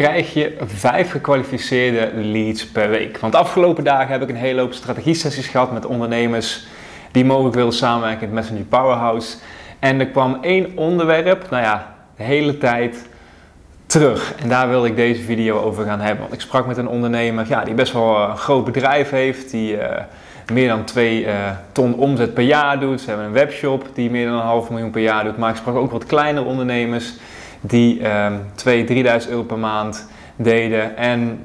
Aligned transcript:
Krijg 0.00 0.32
je 0.32 0.56
vijf 0.64 1.10
gekwalificeerde 1.10 2.10
leads 2.14 2.66
per 2.66 2.88
week? 2.90 3.18
Want 3.18 3.32
de 3.32 3.38
afgelopen 3.38 3.84
dagen 3.84 4.08
heb 4.08 4.22
ik 4.22 4.28
een 4.28 4.36
hele 4.36 4.60
hoop 4.60 4.72
strategie-sessies 4.72 5.46
gehad 5.46 5.72
met 5.72 5.86
ondernemers 5.86 6.66
die 7.12 7.24
mogelijk 7.24 7.54
wilden 7.54 7.74
samenwerken 7.74 8.20
het 8.20 8.32
Messenger 8.32 8.64
Powerhouse. 8.64 9.36
En 9.78 10.00
er 10.00 10.06
kwam 10.06 10.38
één 10.42 10.72
onderwerp, 10.76 11.50
nou 11.50 11.62
ja, 11.62 11.94
de 12.16 12.22
hele 12.22 12.58
tijd 12.58 13.08
terug. 13.86 14.34
En 14.34 14.48
daar 14.48 14.68
wil 14.68 14.84
ik 14.84 14.96
deze 14.96 15.22
video 15.22 15.60
over 15.60 15.84
gaan 15.84 16.00
hebben. 16.00 16.20
Want 16.20 16.34
ik 16.34 16.40
sprak 16.40 16.66
met 16.66 16.76
een 16.76 16.88
ondernemer 16.88 17.48
ja, 17.48 17.64
die 17.64 17.74
best 17.74 17.92
wel 17.92 18.20
een 18.20 18.36
groot 18.36 18.64
bedrijf 18.64 19.10
heeft, 19.10 19.50
die 19.50 19.76
uh, 19.76 19.84
meer 20.52 20.68
dan 20.68 20.84
2 20.84 21.24
uh, 21.24 21.32
ton 21.72 21.94
omzet 21.94 22.34
per 22.34 22.44
jaar 22.44 22.80
doet. 22.80 23.00
Ze 23.00 23.08
hebben 23.08 23.26
een 23.26 23.32
webshop 23.32 23.86
die 23.94 24.10
meer 24.10 24.26
dan 24.26 24.34
een 24.34 24.40
half 24.40 24.70
miljoen 24.70 24.90
per 24.90 25.02
jaar 25.02 25.24
doet. 25.24 25.36
Maar 25.36 25.50
ik 25.50 25.56
sprak 25.56 25.74
ook 25.74 25.90
wat 25.90 26.06
kleinere 26.06 26.46
ondernemers 26.46 27.12
die 27.60 28.00
um, 28.08 28.40
2.000, 28.86 29.24
3.000 29.24 29.30
euro 29.30 29.42
per 29.42 29.58
maand 29.58 30.06
deden. 30.36 30.96
En 30.96 31.38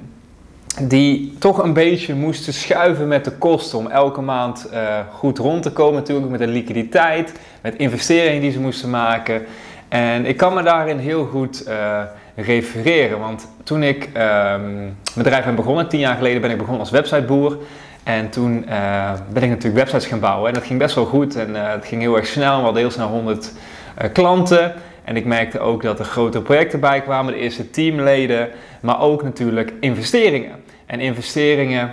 die 0.81 1.35
toch 1.39 1.63
een 1.63 1.73
beetje 1.73 2.16
moesten 2.16 2.53
schuiven 2.53 3.08
met 3.08 3.25
de 3.25 3.31
kosten 3.31 3.77
om 3.77 3.88
elke 3.88 4.21
maand 4.21 4.69
uh, 4.73 4.99
goed 5.13 5.38
rond 5.38 5.63
te 5.63 5.71
komen. 5.71 5.93
Natuurlijk 5.93 6.30
met 6.30 6.39
de 6.39 6.47
liquiditeit, 6.47 7.39
met 7.61 7.75
investeringen 7.75 8.41
die 8.41 8.52
ze 8.52 8.59
moesten 8.59 8.89
maken. 8.89 9.45
En 9.88 10.25
ik 10.25 10.38
kan 10.38 10.53
me 10.53 10.63
daarin 10.63 10.97
heel 10.97 11.25
goed 11.25 11.67
uh, 11.67 12.02
refereren. 12.36 13.19
Want 13.19 13.47
toen 13.63 13.83
ik 13.83 14.09
mijn 14.13 14.97
bedrijf 15.16 15.45
ben 15.45 15.55
begonnen, 15.55 15.88
tien 15.88 15.99
jaar 15.99 16.16
geleden 16.16 16.41
ben 16.41 16.52
ik 16.52 16.58
begonnen 16.58 16.81
als 16.81 16.91
websiteboer. 16.91 17.58
En 18.03 18.30
toen 18.30 18.66
uh, 18.69 19.11
ben 19.30 19.43
ik 19.43 19.49
natuurlijk 19.49 19.75
websites 19.75 20.05
gaan 20.05 20.19
bouwen. 20.19 20.47
En 20.47 20.53
dat 20.53 20.63
ging 20.63 20.80
best 20.80 20.95
wel 20.95 21.05
goed 21.05 21.36
en 21.36 21.55
het 21.55 21.86
ging 21.86 22.02
heel 22.02 22.16
erg 22.16 22.27
snel. 22.27 22.58
We 22.58 22.63
hadden 22.63 22.81
heel 22.81 22.91
snel 22.91 23.08
100 23.08 23.52
klanten. 24.13 24.73
En 25.06 25.16
ik 25.16 25.25
merkte 25.25 25.59
ook 25.59 25.81
dat 25.81 26.00
er 26.00 26.06
grotere 26.06 26.44
projecten 26.44 26.80
bij 26.80 27.02
kwamen, 27.02 27.34
de 27.34 27.39
eerste 27.39 27.70
teamleden, 27.70 28.50
maar 28.81 29.02
ook 29.02 29.23
natuurlijk 29.23 29.73
investeringen. 29.80 30.64
En 30.86 31.00
investeringen 31.00 31.92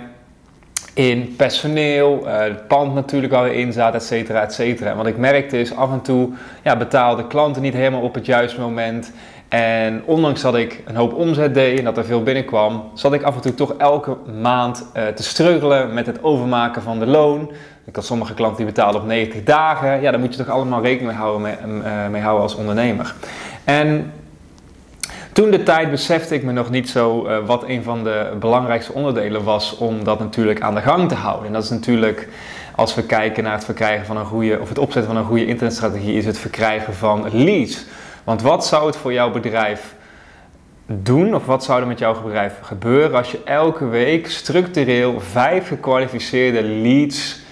in 0.93 1.33
personeel, 1.37 2.21
uh, 2.25 2.39
het 2.39 2.67
pand 2.67 2.93
natuurlijk 2.93 3.33
waar 3.33 3.43
we 3.43 3.55
in 3.55 3.73
zaten, 3.73 4.17
et. 4.35 4.81
En 4.81 4.97
wat 4.97 5.07
ik 5.07 5.17
merkte 5.17 5.59
is 5.59 5.75
af 5.75 5.91
en 5.91 6.01
toe 6.01 6.29
ja, 6.63 6.77
betaalden 6.77 7.27
klanten 7.27 7.61
niet 7.61 7.73
helemaal 7.73 8.01
op 8.01 8.13
het 8.13 8.25
juiste 8.25 8.59
moment. 8.59 9.11
En 9.49 10.03
ondanks 10.05 10.41
dat 10.41 10.55
ik 10.55 10.81
een 10.85 10.95
hoop 10.95 11.13
omzet 11.13 11.53
deed 11.53 11.77
en 11.77 11.85
dat 11.85 11.97
er 11.97 12.05
veel 12.05 12.23
binnenkwam, 12.23 12.83
zat 12.93 13.13
ik 13.13 13.23
af 13.23 13.35
en 13.35 13.41
toe 13.41 13.53
toch 13.53 13.73
elke 13.77 14.17
maand 14.41 14.85
uh, 14.97 15.07
te 15.07 15.23
struggelen 15.23 15.93
met 15.93 16.05
het 16.05 16.23
overmaken 16.23 16.81
van 16.81 16.99
de 16.99 17.05
loon. 17.05 17.51
Ik 17.85 17.95
had 17.95 18.05
sommige 18.05 18.33
klanten 18.33 18.57
die 18.57 18.65
betaalden 18.65 19.01
op 19.01 19.07
90 19.07 19.43
dagen. 19.43 20.01
Ja, 20.01 20.11
daar 20.11 20.19
moet 20.19 20.35
je 20.35 20.43
toch 20.43 20.53
allemaal 20.53 20.81
rekening 20.81 21.07
mee 21.07 21.19
houden, 21.19 21.41
mee, 21.41 21.81
uh, 21.83 22.07
mee 22.07 22.21
houden 22.21 22.43
als 22.43 22.55
ondernemer. 22.55 23.13
En 23.63 24.13
toen 25.33 25.51
de 25.51 25.63
tijd 25.63 25.91
besefte 25.91 26.35
ik 26.35 26.43
me 26.43 26.51
nog 26.51 26.69
niet 26.69 26.89
zo 26.89 27.27
uh, 27.27 27.37
wat 27.45 27.63
een 27.67 27.83
van 27.83 28.03
de 28.03 28.35
belangrijkste 28.39 28.93
onderdelen 28.93 29.43
was 29.43 29.77
om 29.77 30.03
dat 30.03 30.19
natuurlijk 30.19 30.61
aan 30.61 30.75
de 30.75 30.81
gang 30.81 31.09
te 31.09 31.15
houden. 31.15 31.47
En 31.47 31.53
dat 31.53 31.63
is 31.63 31.69
natuurlijk, 31.69 32.27
als 32.75 32.95
we 32.95 33.03
kijken 33.03 33.43
naar 33.43 33.53
het 33.53 33.65
verkrijgen 33.65 34.05
van 34.05 34.17
een 34.17 34.25
goede, 34.25 34.59
of 34.59 34.69
het 34.69 34.77
opzetten 34.77 35.11
van 35.11 35.21
een 35.21 35.27
goede 35.27 35.45
internetstrategie, 35.45 36.17
is 36.17 36.25
het 36.25 36.37
verkrijgen 36.37 36.93
van 36.93 37.29
leads. 37.31 37.85
Want 38.23 38.41
wat 38.41 38.65
zou 38.65 38.85
het 38.85 38.95
voor 38.95 39.13
jouw 39.13 39.31
bedrijf 39.31 39.95
doen, 40.85 41.35
of 41.35 41.45
wat 41.45 41.63
zou 41.63 41.81
er 41.81 41.87
met 41.87 41.99
jouw 41.99 42.21
bedrijf 42.21 42.53
gebeuren 42.61 43.17
als 43.17 43.31
je 43.31 43.39
elke 43.45 43.87
week 43.87 44.29
structureel 44.29 45.19
vijf 45.19 45.67
gekwalificeerde 45.67 46.63
leads 46.63 47.42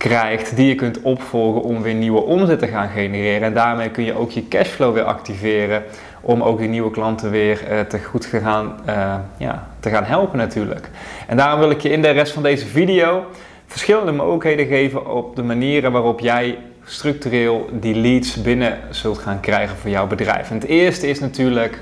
krijgt 0.00 0.56
die 0.56 0.66
je 0.66 0.74
kunt 0.74 1.00
opvolgen 1.00 1.62
om 1.62 1.82
weer 1.82 1.94
nieuwe 1.94 2.20
omzet 2.20 2.58
te 2.58 2.66
gaan 2.66 2.88
genereren. 2.88 3.42
En 3.42 3.54
daarmee 3.54 3.90
kun 3.90 4.04
je 4.04 4.14
ook 4.14 4.30
je 4.30 4.48
cashflow 4.48 4.94
weer 4.94 5.02
activeren 5.02 5.82
om 6.20 6.42
ook 6.42 6.58
die 6.58 6.68
nieuwe 6.68 6.90
klanten 6.90 7.30
weer 7.30 7.60
uh, 7.70 7.80
te 7.80 7.98
goed 7.98 8.26
gaan, 8.26 8.80
uh, 8.88 9.14
ja, 9.36 9.66
te 9.80 9.90
gaan 9.90 10.04
helpen 10.04 10.38
natuurlijk. 10.38 10.88
En 11.26 11.36
daarom 11.36 11.60
wil 11.60 11.70
ik 11.70 11.80
je 11.80 11.88
in 11.88 12.02
de 12.02 12.10
rest 12.10 12.32
van 12.32 12.42
deze 12.42 12.66
video 12.66 13.26
verschillende 13.66 14.12
mogelijkheden 14.12 14.66
geven 14.66 15.14
op 15.14 15.36
de 15.36 15.42
manieren 15.42 15.92
waarop 15.92 16.20
jij 16.20 16.58
structureel 16.84 17.68
die 17.72 17.94
leads 17.94 18.42
binnen 18.42 18.78
zult 18.90 19.18
gaan 19.18 19.40
krijgen 19.40 19.76
voor 19.76 19.90
jouw 19.90 20.06
bedrijf. 20.06 20.50
En 20.50 20.54
het 20.54 20.66
eerste 20.66 21.08
is 21.08 21.20
natuurlijk 21.20 21.80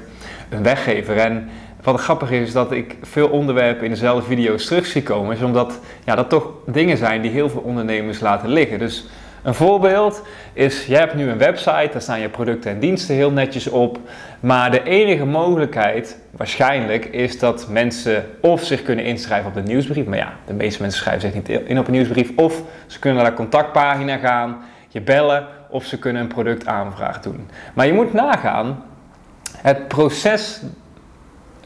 een 0.48 0.62
weggever. 0.62 1.16
En 1.16 1.48
wat 1.82 2.00
grappig 2.00 2.30
is, 2.30 2.46
is 2.46 2.52
dat 2.52 2.72
ik 2.72 2.96
veel 3.02 3.28
onderwerpen 3.28 3.84
in 3.84 3.90
dezelfde 3.90 4.26
video's 4.26 4.66
terug 4.66 4.86
zie 4.86 5.02
komen. 5.02 5.36
Is 5.36 5.42
omdat 5.42 5.80
ja, 6.04 6.14
dat 6.14 6.28
toch 6.28 6.50
dingen 6.66 6.96
zijn 6.96 7.22
die 7.22 7.30
heel 7.30 7.50
veel 7.50 7.60
ondernemers 7.60 8.20
laten 8.20 8.48
liggen. 8.48 8.78
Dus 8.78 9.06
een 9.42 9.54
voorbeeld 9.54 10.22
is, 10.52 10.86
jij 10.86 10.98
hebt 10.98 11.14
nu 11.14 11.30
een 11.30 11.38
website, 11.38 11.88
daar 11.92 12.02
staan 12.02 12.20
je 12.20 12.28
producten 12.28 12.70
en 12.70 12.78
diensten 12.78 13.14
heel 13.14 13.30
netjes 13.30 13.68
op. 13.68 13.98
Maar 14.40 14.70
de 14.70 14.82
enige 14.82 15.24
mogelijkheid, 15.24 16.18
waarschijnlijk, 16.30 17.04
is 17.04 17.38
dat 17.38 17.68
mensen 17.68 18.26
of 18.40 18.64
zich 18.64 18.82
kunnen 18.82 19.04
inschrijven 19.04 19.48
op 19.48 19.54
de 19.54 19.62
nieuwsbrief. 19.62 20.06
Maar 20.06 20.18
ja, 20.18 20.32
de 20.46 20.52
meeste 20.52 20.82
mensen 20.82 21.00
schrijven 21.00 21.22
zich 21.22 21.34
niet 21.34 21.48
in 21.48 21.78
op 21.78 21.86
een 21.86 21.92
nieuwsbrief. 21.92 22.30
Of 22.36 22.62
ze 22.86 22.98
kunnen 22.98 23.22
naar 23.22 23.30
de 23.30 23.36
contactpagina 23.36 24.16
gaan, 24.16 24.56
je 24.88 25.00
bellen 25.00 25.46
of 25.68 25.84
ze 25.84 25.98
kunnen 25.98 26.22
een 26.22 26.28
productaanvraag 26.28 27.20
doen. 27.20 27.48
Maar 27.74 27.86
je 27.86 27.92
moet 27.92 28.12
nagaan, 28.12 28.84
het 29.56 29.88
proces 29.88 30.60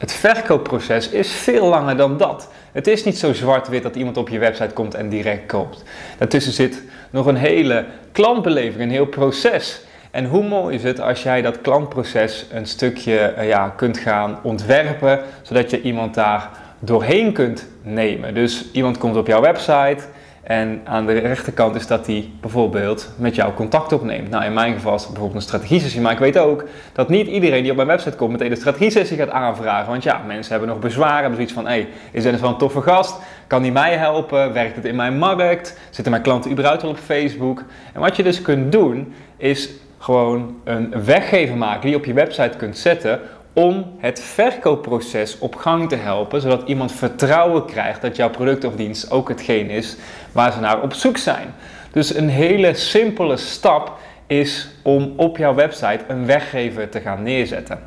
het 0.03 0.13
verkoopproces 0.13 1.09
is 1.09 1.31
veel 1.31 1.67
langer 1.67 1.97
dan 1.97 2.17
dat. 2.17 2.49
Het 2.71 2.87
is 2.87 3.03
niet 3.03 3.17
zo 3.17 3.33
zwart-wit 3.33 3.83
dat 3.83 3.95
iemand 3.95 4.17
op 4.17 4.29
je 4.29 4.39
website 4.39 4.73
komt 4.73 4.93
en 4.93 5.09
direct 5.09 5.45
koopt. 5.45 5.83
Daartussen 6.17 6.53
zit 6.53 6.81
nog 7.09 7.25
een 7.25 7.35
hele 7.35 7.85
klantbeleving, 8.11 8.81
een 8.81 8.89
heel 8.89 9.05
proces. 9.05 9.81
En 10.11 10.25
hoe 10.25 10.43
mooi 10.43 10.75
is 10.75 10.83
het 10.83 10.99
als 10.99 11.23
jij 11.23 11.41
dat 11.41 11.61
klantproces 11.61 12.45
een 12.51 12.65
stukje 12.65 13.33
uh, 13.37 13.47
ja, 13.47 13.73
kunt 13.75 13.97
gaan 13.97 14.39
ontwerpen, 14.41 15.19
zodat 15.41 15.69
je 15.69 15.81
iemand 15.81 16.13
daar 16.13 16.49
doorheen 16.79 17.33
kunt 17.33 17.67
nemen. 17.81 18.33
Dus 18.33 18.65
iemand 18.71 18.97
komt 18.97 19.17
op 19.17 19.27
jouw 19.27 19.41
website, 19.41 20.03
en 20.43 20.81
aan 20.83 21.05
de 21.05 21.13
rechterkant 21.13 21.75
is 21.75 21.87
dat 21.87 22.07
hij 22.07 22.29
bijvoorbeeld 22.41 23.09
met 23.17 23.35
jou 23.35 23.53
contact 23.53 23.93
opneemt. 23.93 24.29
Nou, 24.29 24.43
in 24.43 24.53
mijn 24.53 24.73
geval 24.73 24.95
is 24.95 25.05
bijvoorbeeld 25.05 25.35
een 25.35 25.41
strategie-sessie. 25.41 26.01
Maar 26.01 26.11
ik 26.11 26.19
weet 26.19 26.37
ook 26.37 26.63
dat 26.93 27.09
niet 27.09 27.27
iedereen 27.27 27.61
die 27.61 27.71
op 27.71 27.75
mijn 27.75 27.87
website 27.87 28.17
komt 28.17 28.31
meteen 28.31 28.51
een 28.51 28.57
strategie-sessie 28.57 29.17
gaat 29.17 29.29
aanvragen. 29.29 29.89
Want 29.89 30.03
ja, 30.03 30.21
mensen 30.27 30.51
hebben 30.51 30.69
nog 30.69 30.79
bezwaren. 30.79 31.19
Hebben 31.19 31.35
zoiets 31.35 31.53
van, 31.53 31.65
hé, 31.65 31.71
hey, 31.71 31.87
is 32.11 32.23
Dennis 32.23 32.41
wel 32.41 32.49
een 32.49 32.57
toffe 32.57 32.81
gast? 32.81 33.17
Kan 33.47 33.61
die 33.61 33.71
mij 33.71 33.95
helpen? 33.95 34.53
Werkt 34.53 34.75
het 34.75 34.85
in 34.85 34.95
mijn 34.95 35.17
markt? 35.17 35.77
Zitten 35.89 36.11
mijn 36.11 36.23
klanten 36.23 36.51
überhaupt 36.51 36.81
wel 36.81 36.91
op 36.91 36.97
Facebook? 36.97 37.63
En 37.93 38.01
wat 38.01 38.15
je 38.15 38.23
dus 38.23 38.41
kunt 38.41 38.71
doen, 38.71 39.13
is 39.37 39.69
gewoon 39.99 40.55
een 40.63 41.03
weggever 41.05 41.57
maken 41.57 41.81
die 41.81 41.89
je 41.89 41.97
op 41.97 42.05
je 42.05 42.13
website 42.13 42.57
kunt 42.57 42.77
zetten 42.77 43.19
om 43.53 43.85
het 43.97 44.19
verkoopproces 44.19 45.39
op 45.39 45.55
gang 45.55 45.89
te 45.89 45.95
helpen, 45.95 46.41
zodat 46.41 46.67
iemand 46.67 46.91
vertrouwen 46.91 47.65
krijgt 47.65 48.01
dat 48.01 48.15
jouw 48.15 48.29
product 48.29 48.63
of 48.63 48.75
dienst 48.75 49.11
ook 49.11 49.29
hetgeen 49.29 49.69
is 49.69 49.97
waar 50.31 50.51
ze 50.51 50.59
naar 50.59 50.81
op 50.81 50.93
zoek 50.93 51.17
zijn. 51.17 51.53
Dus 51.91 52.15
een 52.15 52.29
hele 52.29 52.73
simpele 52.73 53.37
stap 53.37 53.97
is 54.27 54.67
om 54.81 55.13
op 55.15 55.37
jouw 55.37 55.53
website 55.53 55.99
een 56.07 56.25
weggever 56.25 56.89
te 56.89 56.99
gaan 56.99 57.23
neerzetten. 57.23 57.79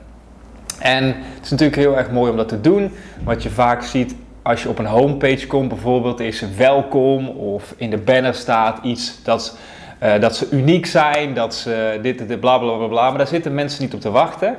En 0.79 1.05
het 1.06 1.44
is 1.44 1.50
natuurlijk 1.50 1.79
heel 1.79 1.96
erg 1.96 2.11
mooi 2.11 2.31
om 2.31 2.37
dat 2.37 2.49
te 2.49 2.61
doen. 2.61 2.93
Wat 3.25 3.43
je 3.43 3.50
vaak 3.50 3.82
ziet 3.82 4.14
als 4.43 4.62
je 4.62 4.69
op 4.69 4.79
een 4.79 4.87
homepage 4.87 5.46
komt, 5.46 5.69
bijvoorbeeld, 5.69 6.20
is 6.20 6.43
welkom 6.56 7.29
of 7.29 7.75
in 7.76 7.90
de 7.90 7.99
banner 7.99 8.35
staat 8.35 8.79
iets 8.82 9.23
dat, 9.23 9.58
uh, 10.02 10.20
dat 10.20 10.37
ze 10.37 10.49
uniek 10.50 10.87
zijn, 10.87 11.35
dat 11.35 11.55
ze 11.55 11.99
dit, 12.02 12.29
dit, 12.29 12.40
bla 12.40 12.58
bla 12.58 12.76
bla 12.76 12.87
bla. 12.87 13.08
Maar 13.08 13.19
daar 13.19 13.26
zitten 13.26 13.55
mensen 13.55 13.82
niet 13.82 13.94
op 13.94 14.00
te 14.00 14.11
wachten. 14.11 14.56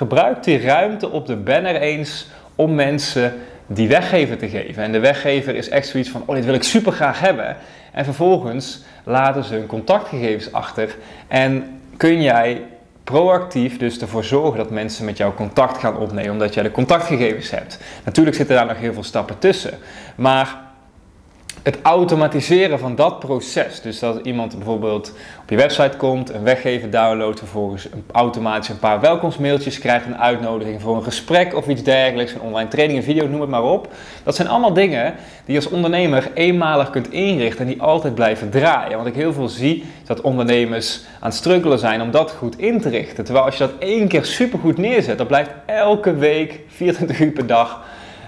Gebruik 0.00 0.42
die 0.42 0.60
ruimte 0.60 1.10
op 1.10 1.26
de 1.26 1.36
banner 1.36 1.76
eens 1.76 2.26
om 2.54 2.74
mensen 2.74 3.34
die 3.66 3.88
weggever 3.88 4.38
te 4.38 4.48
geven. 4.48 4.82
En 4.82 4.92
de 4.92 4.98
weggever 4.98 5.54
is 5.54 5.68
echt 5.68 5.88
zoiets 5.88 6.10
van, 6.10 6.22
oh 6.26 6.34
dit 6.34 6.44
wil 6.44 6.54
ik 6.54 6.62
super 6.62 6.92
graag 6.92 7.20
hebben. 7.20 7.56
En 7.92 8.04
vervolgens 8.04 8.82
laten 9.04 9.44
ze 9.44 9.54
hun 9.54 9.66
contactgegevens 9.66 10.52
achter 10.52 10.96
en 11.28 11.80
kun 11.96 12.22
jij 12.22 12.62
proactief 13.04 13.78
dus 13.78 14.00
ervoor 14.00 14.24
zorgen 14.24 14.56
dat 14.56 14.70
mensen 14.70 15.04
met 15.04 15.16
jou 15.16 15.34
contact 15.34 15.78
gaan 15.78 15.96
opnemen 15.96 16.32
omdat 16.32 16.54
jij 16.54 16.62
de 16.62 16.70
contactgegevens 16.70 17.50
hebt. 17.50 17.78
Natuurlijk 18.04 18.36
zitten 18.36 18.56
daar 18.56 18.66
nog 18.66 18.78
heel 18.78 18.92
veel 18.92 19.02
stappen 19.02 19.38
tussen. 19.38 19.78
Maar 20.14 20.56
het 21.62 21.78
automatiseren 21.82 22.78
van 22.78 22.94
dat 22.94 23.18
proces. 23.18 23.80
Dus 23.80 23.98
dat 23.98 24.26
iemand 24.26 24.56
bijvoorbeeld 24.56 25.12
op 25.42 25.50
je 25.50 25.56
website 25.56 25.96
komt, 25.96 26.34
een 26.34 26.42
weggever 26.42 26.90
downloadt, 26.90 27.38
vervolgens 27.38 27.88
automatisch 28.12 28.68
een 28.68 28.78
paar 28.78 29.00
welkomstmailtjes 29.00 29.78
krijgt, 29.78 30.06
een 30.06 30.18
uitnodiging 30.18 30.80
voor 30.80 30.96
een 30.96 31.02
gesprek 31.02 31.54
of 31.54 31.66
iets 31.66 31.82
dergelijks, 31.82 32.32
een 32.32 32.40
online 32.40 32.68
training, 32.68 32.98
een 32.98 33.04
video, 33.04 33.28
noem 33.28 33.40
het 33.40 33.50
maar 33.50 33.62
op. 33.62 33.88
Dat 34.22 34.36
zijn 34.36 34.48
allemaal 34.48 34.72
dingen 34.72 35.14
die 35.44 35.54
je 35.54 35.60
als 35.60 35.70
ondernemer 35.72 36.30
eenmalig 36.34 36.90
kunt 36.90 37.10
inrichten 37.10 37.60
en 37.60 37.72
die 37.72 37.82
altijd 37.82 38.14
blijven 38.14 38.50
draaien. 38.50 38.96
Want 38.96 39.08
ik 39.08 39.14
heel 39.14 39.32
veel 39.32 39.48
zie 39.48 39.84
dat 40.04 40.20
ondernemers 40.20 41.00
aan 41.20 41.28
het 41.28 41.38
struggelen 41.38 41.78
zijn 41.78 42.02
om 42.02 42.10
dat 42.10 42.30
goed 42.30 42.58
in 42.58 42.80
te 42.80 42.88
richten. 42.88 43.24
Terwijl 43.24 43.44
als 43.44 43.56
je 43.56 43.66
dat 43.66 43.78
één 43.78 44.08
keer 44.08 44.24
supergoed 44.24 44.78
neerzet, 44.78 45.18
dat 45.18 45.26
blijft 45.26 45.50
elke 45.66 46.14
week, 46.14 46.60
24 46.68 47.20
uur 47.20 47.30
per 47.30 47.46
dag 47.46 47.82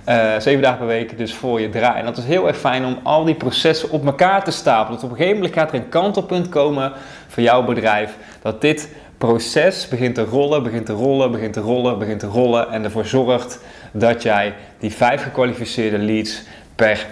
uh, 0.08 0.38
zeven 0.38 0.62
dagen 0.62 0.78
per 0.78 0.86
week 0.86 1.18
dus 1.18 1.34
voor 1.34 1.60
je 1.60 1.68
draaien. 1.68 1.98
En 1.98 2.04
dat 2.04 2.16
is 2.16 2.24
heel 2.24 2.46
erg 2.46 2.58
fijn 2.58 2.84
om 2.84 2.98
al 3.02 3.24
die 3.24 3.34
processen 3.34 3.90
op 3.90 4.06
elkaar 4.06 4.44
te 4.44 4.50
stapelen. 4.50 4.94
Dat 4.94 5.04
op 5.04 5.10
een 5.10 5.16
gegeven 5.16 5.36
moment 5.36 5.54
gaat 5.54 5.68
er 5.72 5.74
een 5.74 5.88
kantelpunt 5.88 6.48
komen 6.48 6.92
voor 7.28 7.42
jouw 7.42 7.64
bedrijf. 7.64 8.16
Dat 8.42 8.60
dit 8.60 8.88
proces 9.18 9.88
begint 9.88 10.14
te 10.14 10.24
rollen, 10.24 10.62
begint 10.62 10.86
te 10.86 10.92
rollen, 10.92 11.30
begint 11.30 11.52
te 11.52 11.60
rollen, 11.60 11.98
begint 11.98 12.20
te 12.20 12.26
rollen. 12.26 12.70
En 12.70 12.84
ervoor 12.84 13.06
zorgt 13.06 13.60
dat 13.92 14.22
jij 14.22 14.54
die 14.78 14.92
vijf 14.92 15.22
gekwalificeerde 15.22 15.98
leads 15.98 16.42
per 16.74 17.06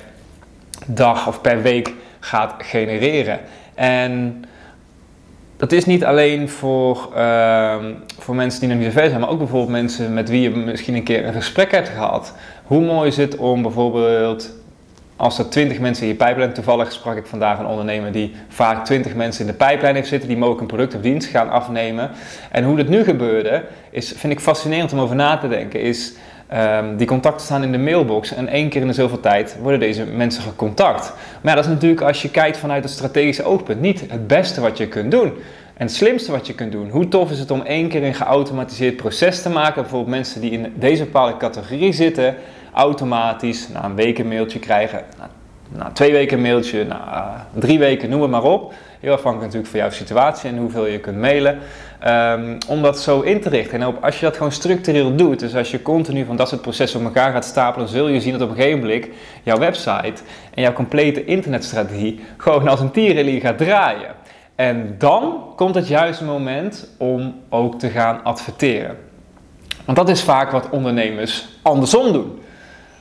dag 0.87 1.27
of 1.27 1.41
per 1.41 1.63
week 1.63 1.93
gaat 2.21 2.55
genereren. 2.59 3.41
En 3.75 4.45
dat 5.57 5.73
is 5.73 5.85
niet 5.85 6.05
alleen 6.05 6.49
voor, 6.49 7.09
uh, 7.17 7.77
voor 8.19 8.35
mensen 8.35 8.61
die 8.61 8.69
nog 8.69 8.79
niet 8.79 8.87
zo 8.87 8.93
ver 8.93 9.09
zijn, 9.09 9.21
maar 9.21 9.29
ook 9.29 9.39
bijvoorbeeld 9.39 9.71
mensen 9.71 10.15
met 10.15 10.29
wie 10.29 10.41
je 10.41 10.51
misschien 10.51 10.95
een 10.95 11.03
keer 11.03 11.27
een 11.27 11.33
gesprek 11.33 11.71
hebt 11.71 11.89
gehad. 11.89 12.35
Hoe 12.71 12.81
mooi 12.81 13.09
is 13.09 13.17
het 13.17 13.37
om 13.37 13.63
bijvoorbeeld, 13.63 14.51
als 15.17 15.39
er 15.39 15.49
20 15.49 15.79
mensen 15.79 16.03
in 16.03 16.09
je 16.09 16.17
pijplijn, 16.17 16.53
toevallig 16.53 16.93
sprak 16.93 17.17
ik 17.17 17.27
vandaag 17.27 17.59
een 17.59 17.67
ondernemer 17.67 18.13
die 18.13 18.35
vaak 18.49 18.85
20 18.85 19.15
mensen 19.15 19.41
in 19.41 19.51
de 19.51 19.57
pijplijn 19.57 19.95
heeft 19.95 20.09
zitten, 20.09 20.29
die 20.29 20.39
mogen 20.39 20.61
een 20.61 20.67
product 20.67 20.95
of 20.95 21.01
dienst 21.01 21.29
gaan 21.29 21.51
afnemen. 21.51 22.11
En 22.51 22.65
hoe 22.65 22.77
dat 22.77 22.89
nu 22.89 23.05
gebeurde, 23.05 23.65
is, 23.91 24.13
vind 24.17 24.33
ik 24.33 24.41
fascinerend 24.41 24.93
om 24.93 24.99
over 24.99 25.17
na 25.17 25.39
te 25.39 25.49
denken, 25.49 25.81
is 25.81 26.13
um, 26.55 26.97
die 26.97 27.07
contacten 27.07 27.45
staan 27.45 27.63
in 27.63 27.73
de 27.73 27.79
mailbox 27.79 28.35
en 28.35 28.49
één 28.49 28.69
keer 28.69 28.81
in 28.81 28.87
de 28.87 28.93
zoveel 28.93 29.21
tijd 29.21 29.57
worden 29.63 29.81
deze 29.81 30.05
mensen 30.05 30.43
gecontact. 30.43 31.13
Maar 31.41 31.51
ja, 31.51 31.55
dat 31.55 31.65
is 31.65 31.71
natuurlijk 31.71 32.03
als 32.03 32.23
je 32.23 32.31
kijkt 32.31 32.57
vanuit 32.57 32.83
het 32.83 32.93
strategische 32.93 33.45
oogpunt 33.45 33.81
niet 33.81 34.01
het 34.09 34.27
beste 34.27 34.61
wat 34.61 34.79
je 34.79 34.89
kunt 34.89 35.11
doen. 35.11 35.33
En 35.75 35.87
het 35.87 35.95
slimste 35.95 36.33
wat 36.33 36.47
je 36.47 36.55
kunt 36.55 36.73
doen, 36.73 36.91
hoe 36.91 37.09
tof 37.09 37.31
is 37.31 37.39
het 37.39 37.51
om 37.51 37.63
één 37.63 37.89
keer 37.89 38.05
een 38.05 38.15
geautomatiseerd 38.15 38.97
proces 38.97 39.43
te 39.43 39.49
maken, 39.49 39.83
bijvoorbeeld 39.83 40.17
mensen 40.17 40.41
die 40.41 40.51
in 40.51 40.73
deze 40.77 41.05
bepaalde 41.05 41.37
categorie 41.37 41.93
zitten, 41.93 42.35
automatisch 42.73 43.69
na 43.69 43.85
een 43.85 43.95
week 43.95 44.19
een 44.19 44.29
mailtje 44.29 44.59
krijgen, 44.59 45.05
na, 45.77 45.91
twee 45.93 46.13
weken 46.13 46.37
een 46.37 46.43
mailtje, 46.43 46.85
na 46.85 47.47
drie 47.55 47.79
weken, 47.79 48.11
noem 48.11 48.23
het 48.23 48.31
maar 48.31 48.43
op. 48.43 48.73
Heel 49.01 49.13
afhankelijk 49.13 49.53
natuurlijk 49.53 49.71
van 49.71 49.81
jouw 49.81 49.91
situatie 49.91 50.51
en 50.51 50.57
hoeveel 50.59 50.87
je 50.87 50.99
kunt 50.99 51.17
mailen. 51.17 51.59
Um, 52.07 52.59
om 52.69 52.83
dat 52.83 53.01
zo 53.01 53.21
in 53.21 53.41
te 53.41 53.49
richten. 53.49 53.83
En 53.83 54.03
als 54.03 54.21
je 54.21 54.25
dat 54.27 54.37
gewoon 54.37 54.53
structureel 54.53 55.17
doet, 55.17 55.39
dus 55.39 55.55
als 55.55 55.71
je 55.71 55.83
continu 55.83 56.25
van 56.25 56.37
dat 56.37 56.49
soort 56.49 56.63
processen 56.63 57.01
op 57.01 57.07
elkaar 57.07 57.33
gaat 57.33 57.45
stapelen, 57.45 57.89
zul 57.89 58.09
je 58.09 58.21
zien 58.21 58.33
dat 58.33 58.43
op 58.43 58.49
een 58.49 58.57
gegeven 58.57 58.81
moment 58.81 59.07
jouw 59.43 59.59
website 59.59 60.23
en 60.55 60.63
jouw 60.63 60.73
complete 60.73 61.25
internetstrategie 61.25 62.21
gewoon 62.37 62.69
als 62.69 62.81
een 62.81 62.91
tierenlier 62.91 63.41
gaat 63.41 63.59
draaien. 63.59 64.15
En 64.55 64.95
dan 64.99 65.43
komt 65.57 65.75
het 65.75 65.89
juiste 65.89 66.25
moment 66.25 66.89
om 66.99 67.35
ook 67.49 67.79
te 67.79 67.89
gaan 67.89 68.25
adverteren. 68.25 68.97
Want 69.85 69.97
dat 69.97 70.09
is 70.09 70.23
vaak 70.23 70.51
wat 70.51 70.71
ondernemers 70.71 71.49
andersom 71.63 72.13
doen. 72.13 72.41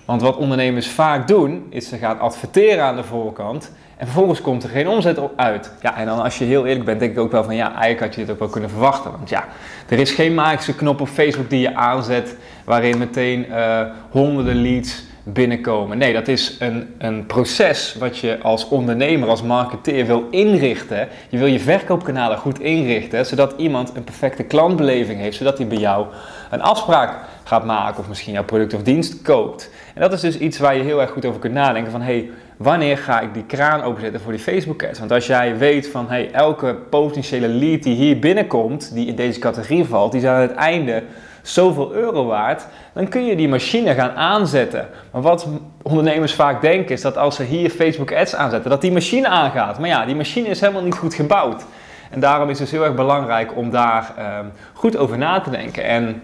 Want 0.09 0.21
wat 0.21 0.37
ondernemers 0.37 0.87
vaak 0.87 1.27
doen, 1.27 1.67
is 1.69 1.89
ze 1.89 1.97
gaan 1.97 2.19
adverteren 2.19 2.83
aan 2.83 2.95
de 2.95 3.03
voorkant 3.03 3.71
en 3.97 4.05
vervolgens 4.05 4.41
komt 4.41 4.63
er 4.63 4.69
geen 4.69 4.87
omzet 4.87 5.19
uit. 5.35 5.71
Ja, 5.81 5.97
en 5.97 6.05
dan 6.05 6.21
als 6.21 6.37
je 6.37 6.45
heel 6.45 6.65
eerlijk 6.65 6.85
bent, 6.85 6.99
denk 6.99 7.11
ik 7.11 7.19
ook 7.19 7.31
wel 7.31 7.43
van 7.43 7.55
ja, 7.55 7.67
eigenlijk 7.67 7.99
had 7.99 8.15
je 8.15 8.21
dit 8.21 8.31
ook 8.31 8.39
wel 8.39 8.47
kunnen 8.47 8.69
verwachten. 8.69 9.11
Want 9.11 9.29
ja, 9.29 9.45
er 9.89 9.99
is 9.99 10.11
geen 10.11 10.33
magische 10.33 10.75
knop 10.75 11.01
op 11.01 11.07
Facebook 11.07 11.49
die 11.49 11.59
je 11.59 11.75
aanzet 11.75 12.35
waarin 12.63 12.97
meteen 12.97 13.45
uh, 13.49 13.81
honderden 14.09 14.61
leads 14.61 15.03
binnenkomen. 15.33 15.97
Nee, 15.97 16.13
dat 16.13 16.27
is 16.27 16.55
een, 16.59 16.93
een 16.97 17.25
proces 17.25 17.95
wat 17.99 18.17
je 18.17 18.37
als 18.41 18.67
ondernemer, 18.67 19.29
als 19.29 19.43
marketeer 19.43 20.05
wil 20.05 20.27
inrichten. 20.31 21.07
Je 21.29 21.37
wil 21.37 21.47
je 21.47 21.59
verkoopkanalen 21.59 22.37
goed 22.37 22.59
inrichten, 22.59 23.25
zodat 23.25 23.53
iemand 23.57 23.91
een 23.95 24.03
perfecte 24.03 24.43
klantbeleving 24.43 25.19
heeft, 25.19 25.37
zodat 25.37 25.57
hij 25.57 25.67
bij 25.67 25.77
jou 25.77 26.07
een 26.49 26.61
afspraak 26.61 27.17
gaat 27.43 27.65
maken 27.65 27.99
of 27.99 28.07
misschien 28.07 28.33
jouw 28.33 28.43
product 28.43 28.73
of 28.73 28.83
dienst 28.83 29.21
koopt. 29.21 29.71
En 29.93 30.01
dat 30.01 30.13
is 30.13 30.21
dus 30.21 30.37
iets 30.37 30.57
waar 30.57 30.75
je 30.75 30.83
heel 30.83 31.01
erg 31.01 31.11
goed 31.11 31.25
over 31.25 31.39
kunt 31.39 31.53
nadenken 31.53 31.91
van 31.91 32.01
hey, 32.01 32.29
wanneer 32.57 32.97
ga 32.97 33.19
ik 33.19 33.33
die 33.33 33.45
kraan 33.45 33.81
openzetten 33.81 34.21
voor 34.21 34.31
die 34.31 34.41
Facebook 34.41 34.83
ads? 34.83 34.99
Want 34.99 35.11
als 35.11 35.27
jij 35.27 35.57
weet 35.57 35.87
van 35.87 36.09
hey, 36.09 36.31
elke 36.31 36.75
potentiële 36.89 37.47
lead 37.47 37.83
die 37.83 37.95
hier 37.95 38.19
binnenkomt, 38.19 38.93
die 38.93 39.07
in 39.07 39.15
deze 39.15 39.39
categorie 39.39 39.85
valt, 39.85 40.11
die 40.11 40.21
is 40.21 40.27
aan 40.27 40.41
het 40.41 40.53
einde 40.53 41.03
zoveel 41.41 41.93
euro 41.93 42.25
waard, 42.25 42.65
dan 42.93 43.07
kun 43.07 43.25
je 43.25 43.35
die 43.35 43.47
machine 43.47 43.93
gaan 43.93 44.11
aanzetten. 44.11 44.87
Maar 45.11 45.21
wat 45.21 45.47
ondernemers 45.81 46.33
vaak 46.33 46.61
denken 46.61 46.91
is 46.91 47.01
dat 47.01 47.17
als 47.17 47.35
ze 47.35 47.43
hier 47.43 47.69
Facebook 47.69 48.13
ads 48.13 48.35
aanzetten, 48.35 48.69
dat 48.69 48.81
die 48.81 48.91
machine 48.91 49.27
aangaat. 49.27 49.79
Maar 49.79 49.89
ja, 49.89 50.05
die 50.05 50.15
machine 50.15 50.47
is 50.47 50.59
helemaal 50.59 50.83
niet 50.83 50.95
goed 50.95 51.13
gebouwd. 51.13 51.65
En 52.09 52.19
daarom 52.19 52.49
is 52.49 52.59
het 52.59 52.69
dus 52.69 52.77
heel 52.77 52.87
erg 52.87 52.95
belangrijk 52.95 53.55
om 53.55 53.69
daar 53.69 54.13
um, 54.39 54.51
goed 54.73 54.97
over 54.97 55.17
na 55.17 55.39
te 55.39 55.49
denken. 55.49 55.83
En 55.83 56.21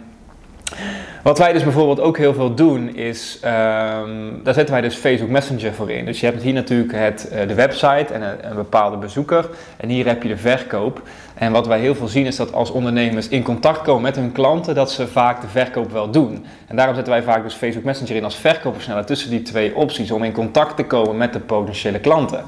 wat 1.24 1.38
wij 1.38 1.54
dus 1.54 1.64
bijvoorbeeld 1.64 2.00
ook 2.00 2.18
heel 2.18 2.34
veel 2.34 2.54
doen 2.54 2.96
is, 2.96 3.40
um, 3.44 4.40
daar 4.44 4.54
zetten 4.54 4.74
wij 4.74 4.82
dus 4.82 4.96
Facebook 4.96 5.30
Messenger 5.30 5.74
voor 5.74 5.92
in. 5.92 6.06
Dus 6.06 6.20
je 6.20 6.26
hebt 6.26 6.42
hier 6.42 6.54
natuurlijk 6.54 6.94
het, 6.94 7.30
uh, 7.34 7.48
de 7.48 7.54
website 7.54 8.14
en 8.14 8.22
een, 8.22 8.56
bepaalde 8.56 8.98
bezoeker 8.98 9.50
en 9.78 9.90
hier 9.90 10.06
heb 10.06 10.24
je 10.24 10.30
de 10.30 10.38
verkoop. 10.38 11.02
En 11.34 11.52
wat 11.52 11.68
wij 11.68 11.80
heel 11.80 11.96
veel 11.96 12.08
zien 12.08 12.26
is 12.26 12.36
dat 12.36 12.54
als 12.54 12.72
ondernemers 12.72 13.28
in 13.28 13.44
contact 13.44 13.82
komen 13.82 14.02
met 14.02 14.16
hun 14.16 14.32
klanten, 14.32 14.76
dat 14.76 14.92
ze 14.92 15.08
vaak 15.08 15.42
de 15.42 15.48
verkoop 15.48 15.92
wel 15.92 16.12
doen. 16.12 16.46
En 16.68 16.76
daarom 16.76 16.96
zetten 16.96 17.14
wij 17.14 17.24
vaak 17.24 17.44
dus 17.44 17.54
Facebook 17.54 17.84
Messenger 17.84 18.16
in 18.16 18.24
als 18.24 18.36
verkoopversneller 18.36 19.06
tussen 19.06 19.30
die 19.30 19.42
twee 19.42 19.76
opties 19.76 20.12
om 20.12 20.24
in 20.24 20.32
contact 20.32 20.76
te 20.76 20.84
komen 20.84 21.18
met 21.18 21.34
de 21.34 21.40
potentiële 21.40 22.00
klanten. 22.00 22.44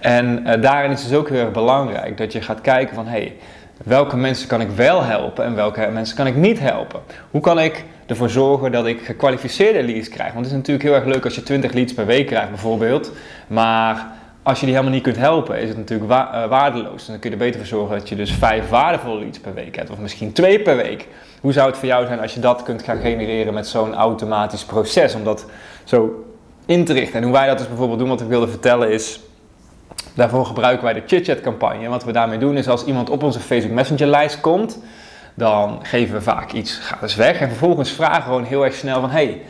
En 0.00 0.42
uh, 0.46 0.62
daarin 0.62 0.90
is 0.90 1.00
het 1.00 1.08
dus 1.08 1.18
ook 1.18 1.28
heel 1.28 1.40
erg 1.40 1.52
belangrijk 1.52 2.16
dat 2.16 2.32
je 2.32 2.42
gaat 2.42 2.60
kijken 2.60 2.94
van 2.94 3.06
hey, 3.06 3.36
welke 3.84 4.16
mensen 4.16 4.48
kan 4.48 4.60
ik 4.60 4.70
wel 4.70 5.02
helpen 5.02 5.44
en 5.44 5.54
welke 5.54 5.90
mensen 5.92 6.16
kan 6.16 6.26
ik 6.26 6.36
niet 6.36 6.58
helpen? 6.58 7.00
Hoe 7.30 7.40
kan 7.40 7.60
ik 7.60 7.84
ervoor 8.06 8.30
zorgen 8.30 8.72
dat 8.72 8.86
ik 8.86 9.04
gekwalificeerde 9.04 9.82
leads 9.82 10.08
krijg? 10.08 10.32
Want 10.32 10.44
het 10.44 10.54
is 10.54 10.60
natuurlijk 10.60 10.88
heel 10.88 10.94
erg 10.94 11.04
leuk 11.04 11.24
als 11.24 11.34
je 11.34 11.42
20 11.42 11.72
leads 11.72 11.94
per 11.94 12.06
week 12.06 12.26
krijgt 12.26 12.48
bijvoorbeeld, 12.48 13.12
maar 13.46 14.14
als 14.46 14.60
je 14.60 14.66
die 14.66 14.74
helemaal 14.74 14.96
niet 14.96 15.04
kunt 15.04 15.16
helpen, 15.16 15.60
is 15.60 15.68
het 15.68 15.76
natuurlijk 15.76 16.10
uh, 16.10 16.46
waardeloos. 16.48 17.06
En 17.06 17.12
dan 17.12 17.18
kun 17.20 17.30
je 17.30 17.36
er 17.36 17.42
beter 17.42 17.60
voor 17.60 17.68
zorgen 17.68 17.98
dat 17.98 18.08
je 18.08 18.16
dus 18.16 18.32
vijf 18.32 18.68
waardevolle 18.68 19.18
leads 19.18 19.38
per 19.38 19.54
week 19.54 19.76
hebt, 19.76 19.90
of 19.90 19.98
misschien 19.98 20.32
twee 20.32 20.60
per 20.60 20.76
week. 20.76 21.08
Hoe 21.40 21.52
zou 21.52 21.68
het 21.68 21.78
voor 21.78 21.88
jou 21.88 22.06
zijn 22.06 22.20
als 22.20 22.34
je 22.34 22.40
dat 22.40 22.62
kunt 22.62 22.82
gaan 22.82 22.98
genereren 22.98 23.54
met 23.54 23.66
zo'n 23.66 23.94
automatisch 23.94 24.64
proces, 24.64 25.14
om 25.14 25.24
dat 25.24 25.46
zo 25.84 26.24
in 26.66 26.84
te 26.84 26.92
richten? 26.92 27.16
En 27.16 27.22
hoe 27.22 27.32
wij 27.32 27.46
dat 27.46 27.58
dus 27.58 27.68
bijvoorbeeld 27.68 27.98
doen, 27.98 28.08
wat 28.08 28.20
ik 28.20 28.28
wilde 28.28 28.48
vertellen 28.48 28.90
is, 28.90 29.20
Daarvoor 30.16 30.46
gebruiken 30.46 30.84
wij 30.84 30.92
de 30.92 31.02
ChitChat 31.06 31.40
campagne. 31.40 31.84
En 31.84 31.90
wat 31.90 32.04
we 32.04 32.12
daarmee 32.12 32.38
doen 32.38 32.56
is 32.56 32.68
als 32.68 32.84
iemand 32.84 33.10
op 33.10 33.22
onze 33.22 33.40
Facebook 33.40 33.74
Messenger 33.74 34.06
lijst 34.06 34.40
komt, 34.40 34.78
dan 35.34 35.78
geven 35.82 36.14
we 36.14 36.22
vaak 36.22 36.52
iets 36.52 36.78
gratis 36.78 37.14
weg. 37.14 37.40
En 37.40 37.48
vervolgens 37.48 37.90
vragen 37.90 38.16
we 38.16 38.22
gewoon 38.22 38.44
heel 38.44 38.64
erg 38.64 38.74
snel 38.74 39.00
van, 39.00 39.10
hey, 39.10 39.40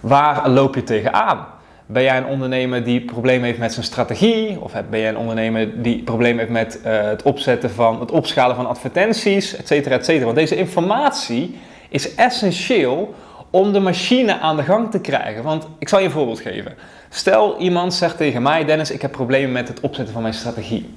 waar 0.00 0.48
loop 0.48 0.74
je 0.74 0.82
tegenaan? 0.82 1.46
Ben 1.86 2.02
jij 2.02 2.16
een 2.16 2.26
ondernemer 2.26 2.84
die 2.84 3.00
problemen 3.00 3.44
heeft 3.44 3.58
met 3.58 3.72
zijn 3.72 3.84
strategie? 3.84 4.60
Of 4.60 4.72
ben 4.90 5.00
jij 5.00 5.08
een 5.08 5.16
ondernemer 5.16 5.82
die 5.82 6.02
problemen 6.02 6.38
heeft 6.38 6.50
met 6.50 6.80
uh, 6.86 7.00
het 7.02 7.22
opzetten 7.22 7.70
van, 7.70 8.00
het 8.00 8.10
opschalen 8.10 8.56
van 8.56 8.66
advertenties, 8.66 9.56
et 9.56 9.66
cetera, 9.66 9.94
et 9.94 10.04
cetera? 10.04 10.24
Want 10.24 10.36
deze 10.36 10.56
informatie 10.56 11.58
is 11.88 12.14
essentieel 12.14 13.14
om 13.50 13.72
de 13.72 13.80
machine 13.80 14.38
aan 14.38 14.56
de 14.56 14.62
gang 14.62 14.90
te 14.90 15.00
krijgen. 15.00 15.42
Want 15.42 15.66
ik 15.78 15.88
zal 15.88 15.98
je 15.98 16.04
een 16.04 16.10
voorbeeld 16.10 16.40
geven. 16.40 16.74
Stel 17.08 17.58
iemand 17.58 17.94
zegt 17.94 18.16
tegen 18.16 18.42
mij, 18.42 18.64
Dennis, 18.64 18.90
ik 18.90 19.02
heb 19.02 19.12
problemen 19.12 19.52
met 19.52 19.68
het 19.68 19.80
opzetten 19.80 20.12
van 20.12 20.22
mijn 20.22 20.34
strategie. 20.34 20.94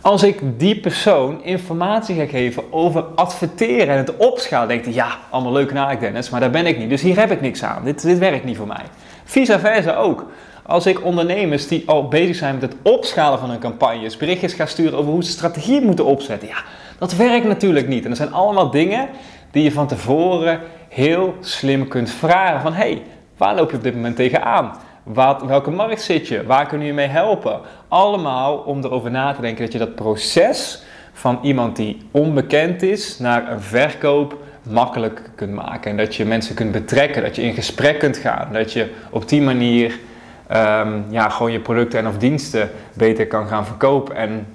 Als 0.00 0.22
ik 0.22 0.40
die 0.58 0.80
persoon 0.80 1.44
informatie 1.44 2.16
ga 2.16 2.26
geven 2.26 2.72
over 2.72 3.02
adverteren 3.02 3.88
en 3.88 3.96
het 3.96 4.16
opschalen, 4.16 4.68
denkt 4.68 4.84
hij, 4.84 4.94
ja, 4.94 5.18
allemaal 5.30 5.52
leuk 5.52 5.70
ik 5.70 6.00
Dennis, 6.00 6.30
maar 6.30 6.40
daar 6.40 6.50
ben 6.50 6.66
ik 6.66 6.78
niet. 6.78 6.88
Dus 6.88 7.02
hier 7.02 7.16
heb 7.16 7.30
ik 7.30 7.40
niks 7.40 7.62
aan. 7.62 7.84
Dit, 7.84 8.02
dit 8.02 8.18
werkt 8.18 8.44
niet 8.44 8.56
voor 8.56 8.66
mij. 8.66 8.84
Vice 9.24 9.58
versa 9.58 9.94
ook. 9.94 10.26
Als 10.66 10.86
ik 10.86 11.04
ondernemers 11.04 11.68
die 11.68 11.82
al 11.86 12.08
bezig 12.08 12.36
zijn 12.36 12.54
met 12.54 12.62
het 12.62 12.76
opschalen 12.82 13.38
van 13.38 13.50
hun 13.50 13.58
campagnes, 13.58 14.16
berichtjes 14.16 14.52
ga 14.52 14.66
sturen 14.66 14.98
over 14.98 15.12
hoe 15.12 15.24
ze 15.24 15.30
strategie 15.30 15.80
moeten 15.80 16.04
opzetten, 16.04 16.48
ja, 16.48 16.62
dat 16.98 17.14
werkt 17.14 17.46
natuurlijk 17.46 17.88
niet. 17.88 18.04
En 18.04 18.10
er 18.10 18.16
zijn 18.16 18.32
allemaal 18.32 18.70
dingen 18.70 19.08
die 19.52 19.62
je 19.62 19.72
van 19.72 19.86
tevoren 19.86 20.60
heel 20.88 21.34
slim 21.40 21.88
kunt 21.88 22.10
vragen 22.10 22.60
van, 22.60 22.72
hey, 22.72 23.02
waar 23.36 23.54
loop 23.54 23.70
je 23.70 23.76
op 23.76 23.82
dit 23.82 23.94
moment 23.94 24.16
tegenaan? 24.16 24.72
Wat, 25.02 25.42
welke 25.42 25.70
markt 25.70 26.02
zit 26.02 26.28
je? 26.28 26.46
Waar 26.46 26.66
kunnen 26.66 26.86
je 26.86 26.92
mee 26.92 27.06
helpen? 27.06 27.60
Allemaal 27.88 28.56
om 28.56 28.84
erover 28.84 29.10
na 29.10 29.32
te 29.32 29.40
denken 29.40 29.64
dat 29.64 29.72
je 29.72 29.78
dat 29.78 29.94
proces 29.94 30.82
van 31.12 31.38
iemand 31.42 31.76
die 31.76 32.08
onbekend 32.10 32.82
is 32.82 33.18
naar 33.18 33.52
een 33.52 33.60
verkoop 33.60 34.38
makkelijk 34.62 35.30
kunt 35.34 35.52
maken. 35.52 35.90
En 35.90 35.96
dat 35.96 36.14
je 36.14 36.24
mensen 36.24 36.54
kunt 36.54 36.72
betrekken, 36.72 37.22
dat 37.22 37.36
je 37.36 37.42
in 37.42 37.54
gesprek 37.54 37.98
kunt 37.98 38.16
gaan, 38.16 38.48
dat 38.52 38.72
je 38.72 38.90
op 39.10 39.28
die 39.28 39.42
manier 39.42 39.98
ehm, 40.46 41.00
ja, 41.10 41.28
gewoon 41.28 41.52
je 41.52 41.60
producten 41.60 41.98
en 41.98 42.06
of 42.06 42.18
diensten 42.18 42.70
beter 42.94 43.26
kan 43.26 43.46
gaan 43.46 43.66
verkopen. 43.66 44.16
En 44.16 44.46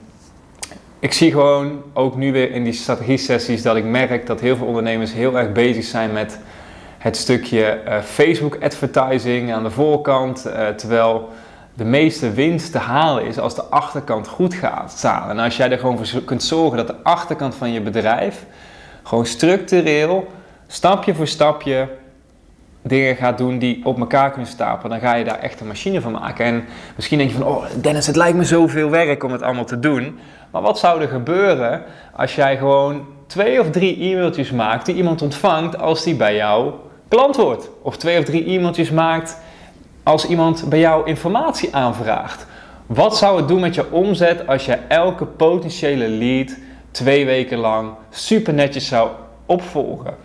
ik 1.07 1.13
zie 1.13 1.31
gewoon 1.31 1.81
ook 1.93 2.15
nu 2.15 2.31
weer 2.31 2.51
in 2.51 2.63
die 2.63 2.73
strategie-sessies 2.73 3.61
dat 3.61 3.75
ik 3.75 3.83
merk 3.83 4.25
dat 4.25 4.39
heel 4.39 4.55
veel 4.55 4.67
ondernemers 4.67 5.13
heel 5.13 5.37
erg 5.37 5.51
bezig 5.51 5.83
zijn 5.83 6.11
met 6.11 6.39
het 6.97 7.17
stukje 7.17 7.81
uh, 7.87 7.99
Facebook 7.99 8.57
advertising 8.61 9.53
aan 9.53 9.63
de 9.63 9.71
voorkant, 9.71 10.47
uh, 10.47 10.67
terwijl 10.67 11.29
de 11.73 11.83
meeste 11.83 12.31
winst 12.31 12.71
te 12.71 12.77
halen 12.77 13.25
is 13.25 13.39
als 13.39 13.55
de 13.55 13.63
achterkant 13.63 14.27
goed 14.27 14.53
gaat 14.53 14.91
staan. 14.91 15.29
En 15.29 15.39
als 15.39 15.57
jij 15.57 15.71
er 15.71 15.79
gewoon 15.79 16.05
voor 16.05 16.21
kunt 16.21 16.43
zorgen 16.43 16.77
dat 16.77 16.87
de 16.87 17.03
achterkant 17.03 17.55
van 17.55 17.71
je 17.71 17.81
bedrijf 17.81 18.45
gewoon 19.03 19.25
structureel, 19.25 20.27
stapje 20.67 21.15
voor 21.15 21.27
stapje, 21.27 21.87
dingen 22.87 23.15
gaat 23.15 23.37
doen 23.37 23.59
die 23.59 23.85
op 23.85 23.99
elkaar 23.99 24.31
kunnen 24.31 24.49
stapelen, 24.49 24.89
dan 24.89 25.09
ga 25.09 25.15
je 25.15 25.23
daar 25.23 25.39
echt 25.39 25.59
een 25.59 25.67
machine 25.67 26.01
van 26.01 26.11
maken. 26.11 26.45
En 26.45 26.65
misschien 26.95 27.17
denk 27.17 27.29
je 27.29 27.37
van, 27.37 27.47
oh 27.47 27.63
Dennis, 27.81 28.07
het 28.07 28.15
lijkt 28.15 28.37
me 28.37 28.43
zoveel 28.43 28.89
werk 28.89 29.23
om 29.23 29.31
het 29.31 29.41
allemaal 29.41 29.65
te 29.65 29.79
doen. 29.79 30.19
Maar 30.51 30.61
wat 30.61 30.79
zou 30.79 31.01
er 31.01 31.07
gebeuren 31.07 31.83
als 32.15 32.35
jij 32.35 32.57
gewoon 32.57 33.05
twee 33.27 33.59
of 33.59 33.69
drie 33.69 34.11
e-mailtjes 34.11 34.51
maakt 34.51 34.85
die 34.85 34.95
iemand 34.95 35.21
ontvangt 35.21 35.79
als 35.79 36.03
die 36.03 36.15
bij 36.15 36.35
jou 36.35 36.73
klant 37.07 37.35
wordt? 37.35 37.69
Of 37.81 37.97
twee 37.97 38.19
of 38.19 38.23
drie 38.23 38.45
e-mailtjes 38.45 38.91
maakt 38.91 39.37
als 40.03 40.27
iemand 40.27 40.69
bij 40.69 40.79
jou 40.79 41.07
informatie 41.07 41.75
aanvraagt. 41.75 42.45
Wat 42.85 43.17
zou 43.17 43.37
het 43.37 43.47
doen 43.47 43.59
met 43.59 43.75
je 43.75 43.91
omzet 43.91 44.47
als 44.47 44.65
je 44.65 44.73
elke 44.87 45.25
potentiële 45.25 46.07
lead 46.07 46.57
twee 46.91 47.25
weken 47.25 47.57
lang 47.57 47.89
super 48.09 48.53
netjes 48.53 48.87
zou 48.87 49.09
opvolgen? 49.45 50.15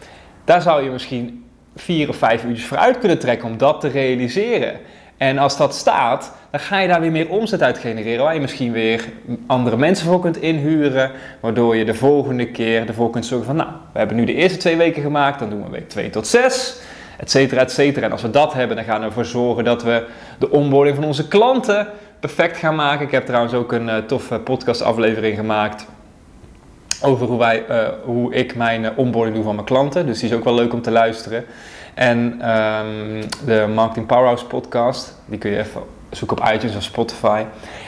Daar 0.44 0.62
zou 0.62 0.82
je 0.82 0.90
misschien 0.90 1.41
vier 1.76 2.08
of 2.08 2.16
vijf 2.16 2.44
uurtjes 2.44 2.66
voor 2.66 2.76
uit 2.76 2.98
kunnen 2.98 3.18
trekken 3.18 3.48
om 3.48 3.58
dat 3.58 3.80
te 3.80 3.88
realiseren. 3.88 4.80
En 5.16 5.38
als 5.38 5.56
dat 5.56 5.74
staat, 5.74 6.32
dan 6.50 6.60
ga 6.60 6.78
je 6.78 6.88
daar 6.88 7.00
weer 7.00 7.10
meer 7.10 7.28
omzet 7.28 7.62
uit 7.62 7.78
genereren. 7.78 8.24
Waar 8.24 8.34
je 8.34 8.40
misschien 8.40 8.72
weer 8.72 9.04
andere 9.46 9.76
mensen 9.76 10.06
voor 10.06 10.20
kunt 10.20 10.36
inhuren. 10.36 11.10
Waardoor 11.40 11.76
je 11.76 11.84
de 11.84 11.94
volgende 11.94 12.46
keer 12.46 12.88
ervoor 12.88 13.10
kunt 13.10 13.26
zorgen 13.26 13.46
van, 13.46 13.56
nou, 13.56 13.70
we 13.92 13.98
hebben 13.98 14.16
nu 14.16 14.24
de 14.24 14.34
eerste 14.34 14.58
twee 14.58 14.76
weken 14.76 15.02
gemaakt, 15.02 15.38
dan 15.38 15.50
doen 15.50 15.64
we 15.64 15.70
week 15.70 15.88
2 15.88 16.10
tot 16.10 16.26
6 16.26 16.80
et 17.22 17.30
cetera, 17.30 17.60
et 17.60 17.72
cetera. 17.72 18.06
En 18.06 18.12
als 18.12 18.22
we 18.22 18.30
dat 18.30 18.52
hebben, 18.52 18.76
dan 18.76 18.84
gaan 18.84 19.00
we 19.00 19.06
ervoor 19.06 19.24
zorgen 19.24 19.64
dat 19.64 19.82
we 19.82 20.06
de 20.38 20.50
onboarding 20.50 20.96
van 20.96 21.04
onze 21.04 21.28
klanten 21.28 21.88
perfect 22.20 22.56
gaan 22.56 22.74
maken. 22.74 23.06
Ik 23.06 23.12
heb 23.12 23.26
trouwens 23.26 23.54
ook 23.54 23.72
een 23.72 23.86
uh, 23.86 23.96
toffe 23.96 24.38
podcastaflevering 24.38 25.36
gemaakt 25.36 25.86
over 27.02 27.26
hoe, 27.26 27.38
wij, 27.38 27.64
uh, 27.70 27.88
hoe 28.04 28.34
ik 28.34 28.54
mijn 28.56 28.82
uh, 28.82 28.90
onboarding 28.96 29.34
doe 29.34 29.44
van 29.44 29.54
mijn 29.54 29.66
klanten. 29.66 30.06
Dus 30.06 30.20
die 30.20 30.28
is 30.28 30.34
ook 30.34 30.44
wel 30.44 30.54
leuk 30.54 30.72
om 30.72 30.82
te 30.82 30.90
luisteren. 30.90 31.44
En 31.94 32.18
um, 32.18 33.20
de 33.44 33.66
Marketing 33.74 34.06
Powerhouse 34.06 34.44
podcast, 34.44 35.16
die 35.26 35.38
kun 35.38 35.50
je 35.50 35.58
even 35.58 35.80
zoeken 36.10 36.36
op 36.36 36.52
iTunes 36.52 36.76
of 36.76 36.82
Spotify. 36.82 37.44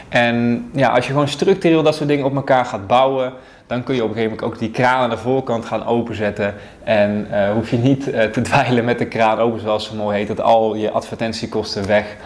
En 0.09 0.69
ja, 0.73 0.89
als 0.89 1.07
je 1.07 1.13
gewoon 1.13 1.29
structureel 1.29 1.83
dat 1.83 1.95
soort 1.95 2.09
dingen 2.09 2.25
op 2.25 2.35
elkaar 2.35 2.65
gaat 2.65 2.87
bouwen, 2.87 3.33
dan 3.67 3.83
kun 3.83 3.95
je 3.95 4.03
op 4.03 4.09
een 4.09 4.15
gegeven 4.15 4.37
moment 4.37 4.53
ook 4.53 4.61
die 4.61 4.71
kraan 4.71 5.01
aan 5.01 5.11
de 5.11 5.17
voorkant 5.17 5.65
gaan 5.65 5.87
openzetten. 5.87 6.55
En 6.85 7.27
uh, 7.31 7.53
hoef 7.53 7.71
je 7.71 7.77
niet 7.77 8.05
te 8.05 8.41
dweilen 8.51 8.85
met 8.85 8.99
de 8.99 9.07
kraan 9.07 9.39
open, 9.39 9.61
zoals 9.61 9.87
ze 9.87 9.97
mooi 9.97 10.17
heet, 10.17 10.29
dat 10.29 10.41
al 10.41 10.75
je 10.75 10.91
advertentiekosten 10.91 11.87
weg 11.87 12.17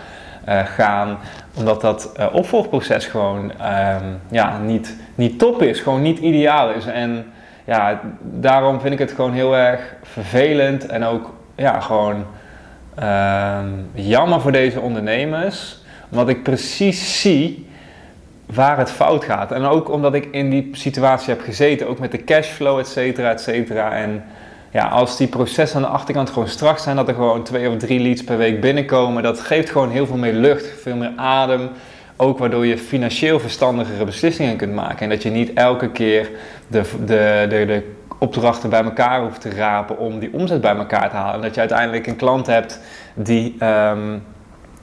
uh, 0.49 0.61
gaan. 0.65 1.19
Omdat 1.57 1.81
dat 1.81 2.13
opvolgproces 2.33 3.07
gewoon 3.07 3.45
um, 3.45 4.21
ja, 4.31 4.59
niet, 4.59 4.97
niet 5.15 5.39
top 5.39 5.63
is, 5.63 5.81
gewoon 5.81 6.03
niet 6.03 6.19
ideaal 6.19 6.71
is. 6.71 6.87
En 6.87 7.27
ja, 7.65 8.01
daarom 8.21 8.81
vind 8.81 8.93
ik 8.93 8.99
het 8.99 9.13
gewoon 9.13 9.33
heel 9.33 9.57
erg 9.57 9.95
vervelend 10.03 10.87
en 10.87 11.05
ook 11.05 11.35
ja, 11.55 11.81
gewoon 11.81 12.25
um, 13.03 13.91
jammer 13.95 14.41
voor 14.41 14.53
deze 14.53 14.81
ondernemers. 14.81 15.79
Omdat 16.11 16.29
ik 16.29 16.43
precies 16.43 17.21
zie 17.21 17.67
waar 18.47 18.79
het 18.79 18.91
fout 18.91 19.25
gaat. 19.25 19.53
En 19.53 19.65
ook 19.65 19.91
omdat 19.91 20.15
ik 20.15 20.29
in 20.31 20.51
die 20.51 20.69
situatie 20.73 21.35
heb 21.35 21.43
gezeten, 21.43 21.89
ook 21.89 21.99
met 21.99 22.11
de 22.11 22.25
cashflow, 22.25 22.79
et 22.79 22.89
cetera, 22.89 23.31
et 23.31 23.41
cetera. 23.41 23.93
En 23.93 24.25
ja, 24.79 24.89
als 24.89 25.17
die 25.17 25.27
processen 25.27 25.77
aan 25.77 25.83
de 25.83 25.89
achterkant 25.89 26.31
gewoon 26.31 26.49
strak 26.49 26.79
zijn, 26.79 26.97
dat 26.97 27.09
er 27.09 27.15
gewoon 27.15 27.43
twee 27.43 27.69
of 27.69 27.77
drie 27.77 28.01
leads 28.01 28.25
per 28.25 28.37
week 28.37 28.61
binnenkomen, 28.61 29.23
dat 29.23 29.41
geeft 29.41 29.71
gewoon 29.71 29.91
heel 29.91 30.07
veel 30.07 30.17
meer 30.17 30.33
lucht, 30.33 30.81
veel 30.81 30.97
meer 30.97 31.13
adem. 31.17 31.71
Ook 32.17 32.39
waardoor 32.39 32.67
je 32.67 32.79
financieel 32.79 33.41
verstandigere 33.41 34.05
beslissingen 34.05 34.57
kunt 34.57 34.75
maken. 34.75 34.99
En 34.99 35.09
dat 35.09 35.23
je 35.23 35.31
niet 35.31 35.53
elke 35.53 35.91
keer 35.91 36.31
de, 36.67 36.83
de, 37.05 37.47
de, 37.49 37.67
de 37.67 37.93
opdrachten 38.19 38.71
bij 38.71 38.83
elkaar 38.83 39.23
hoeft 39.23 39.41
te 39.41 39.51
rapen 39.51 39.99
om 39.99 40.19
die 40.19 40.33
omzet 40.33 40.61
bij 40.61 40.77
elkaar 40.77 41.11
te 41.11 41.17
halen. 41.17 41.35
En 41.35 41.41
dat 41.41 41.55
je 41.55 41.61
uiteindelijk 41.61 42.07
een 42.07 42.17
klant 42.17 42.47
hebt 42.47 42.81
die, 43.15 43.53
um, 43.53 44.23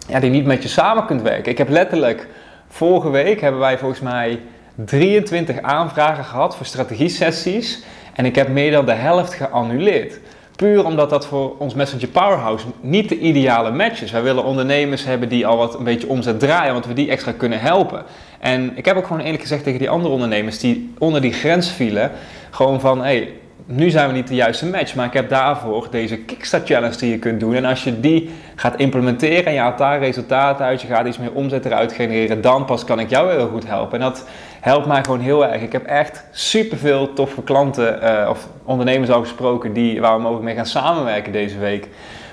ja, 0.08 0.20
die 0.20 0.30
niet 0.30 0.46
met 0.46 0.64
je 0.64 0.70
samen 0.70 1.06
kunt 1.06 1.22
werken. 1.22 1.52
Ik 1.52 1.58
heb 1.58 1.70
letterlijk 1.70 2.28
Vorige 2.68 3.10
week 3.10 3.42
hebben 3.42 3.60
wij 3.60 3.78
volgens 3.78 4.00
mij 4.00 4.42
23 4.76 5.62
aanvragen 5.62 6.24
gehad 6.24 6.56
voor 6.56 6.66
strategie-sessies. 6.66 7.84
En 8.16 8.26
ik 8.26 8.36
heb 8.36 8.48
meer 8.48 8.72
dan 8.72 8.86
de 8.86 8.94
helft 8.94 9.34
geannuleerd. 9.34 10.20
Puur 10.56 10.86
omdat 10.86 11.10
dat 11.10 11.26
voor 11.26 11.56
ons 11.58 11.74
Messenger 11.74 12.08
Powerhouse 12.08 12.66
niet 12.82 13.10
de 13.10 13.20
ideale 13.20 13.72
match 13.72 14.02
is. 14.02 14.12
Wij 14.12 14.24
willen 14.24 14.44
ondernemers 14.44 15.06
hebben 15.06 15.30
die 15.30 15.48
al 15.48 15.58
wat 15.58 15.78
een 15.78 15.84
beetje 15.84 16.08
omzet 16.08 16.40
draaien, 16.40 16.74
want 16.74 16.86
we 16.86 16.94
die 16.94 17.10
extra 17.10 17.32
kunnen 17.32 17.60
helpen. 17.60 18.04
En 18.40 18.72
ik 18.76 18.86
heb 18.86 18.98
ook 18.98 19.08
gewoon 19.08 19.22
eerlijk 19.22 19.42
gezegd 19.42 19.64
tegen 19.64 19.80
die 19.80 19.90
andere 19.90 20.14
ondernemers 20.14 20.60
die 20.60 20.94
onder 20.98 21.22
die 21.22 21.34
grens 21.34 21.70
vielen, 21.70 22.12
gewoon 22.50 22.80
van, 22.80 23.04
hey, 23.04 23.34
nu 23.66 23.90
zijn 23.90 24.08
we 24.08 24.14
niet 24.14 24.28
de 24.28 24.36
juiste 24.36 24.66
match, 24.66 24.96
maar 24.96 25.06
ik 25.06 25.14
heb 25.14 25.30
daarvoor 25.30 25.88
deze 25.92 26.18
Kickstart 26.18 26.68
Challenge 26.68 26.98
die 26.98 27.12
je 27.12 27.20
kunt 27.20 27.40
doen. 27.40 27.56
En 27.56 27.66
als 27.66 27.84
je 27.84 28.00
die 28.00 28.30
gaat 28.56 28.80
implementeren 28.80 29.46
en 29.46 29.54
je 29.54 29.60
haalt 29.60 29.78
daar 29.78 30.00
resultaten 30.00 30.66
uit, 30.66 30.82
je 30.82 30.88
gaat 30.88 31.08
iets 31.08 31.18
meer 31.18 31.32
omzet 31.32 31.66
eruit 31.66 31.94
genereren, 31.94 32.42
dan 32.42 32.66
pas 32.66 32.84
kan 32.84 33.00
ik 33.00 33.10
jou 33.10 33.32
heel 33.32 33.48
goed 33.48 33.68
helpen. 33.68 34.00
En 34.00 34.06
dat 34.06 34.28
helpt 34.60 34.88
mij 34.88 35.04
gewoon 35.04 35.20
heel 35.20 35.46
erg. 35.46 35.62
Ik 35.62 35.72
heb 35.72 35.86
echt 35.86 36.24
superveel 36.32 37.14
toffe 37.14 37.44
klanten 37.44 38.04
uh, 38.04 38.30
of 38.30 38.48
ondernemers 38.64 39.10
al 39.10 39.22
gesproken 39.22 39.74
die, 39.74 40.02
waar 40.02 40.16
we 40.16 40.22
mogelijk 40.22 40.46
mee 40.46 40.56
gaan 40.56 40.66
samenwerken 40.66 41.32
deze 41.32 41.58
week. 41.58 41.88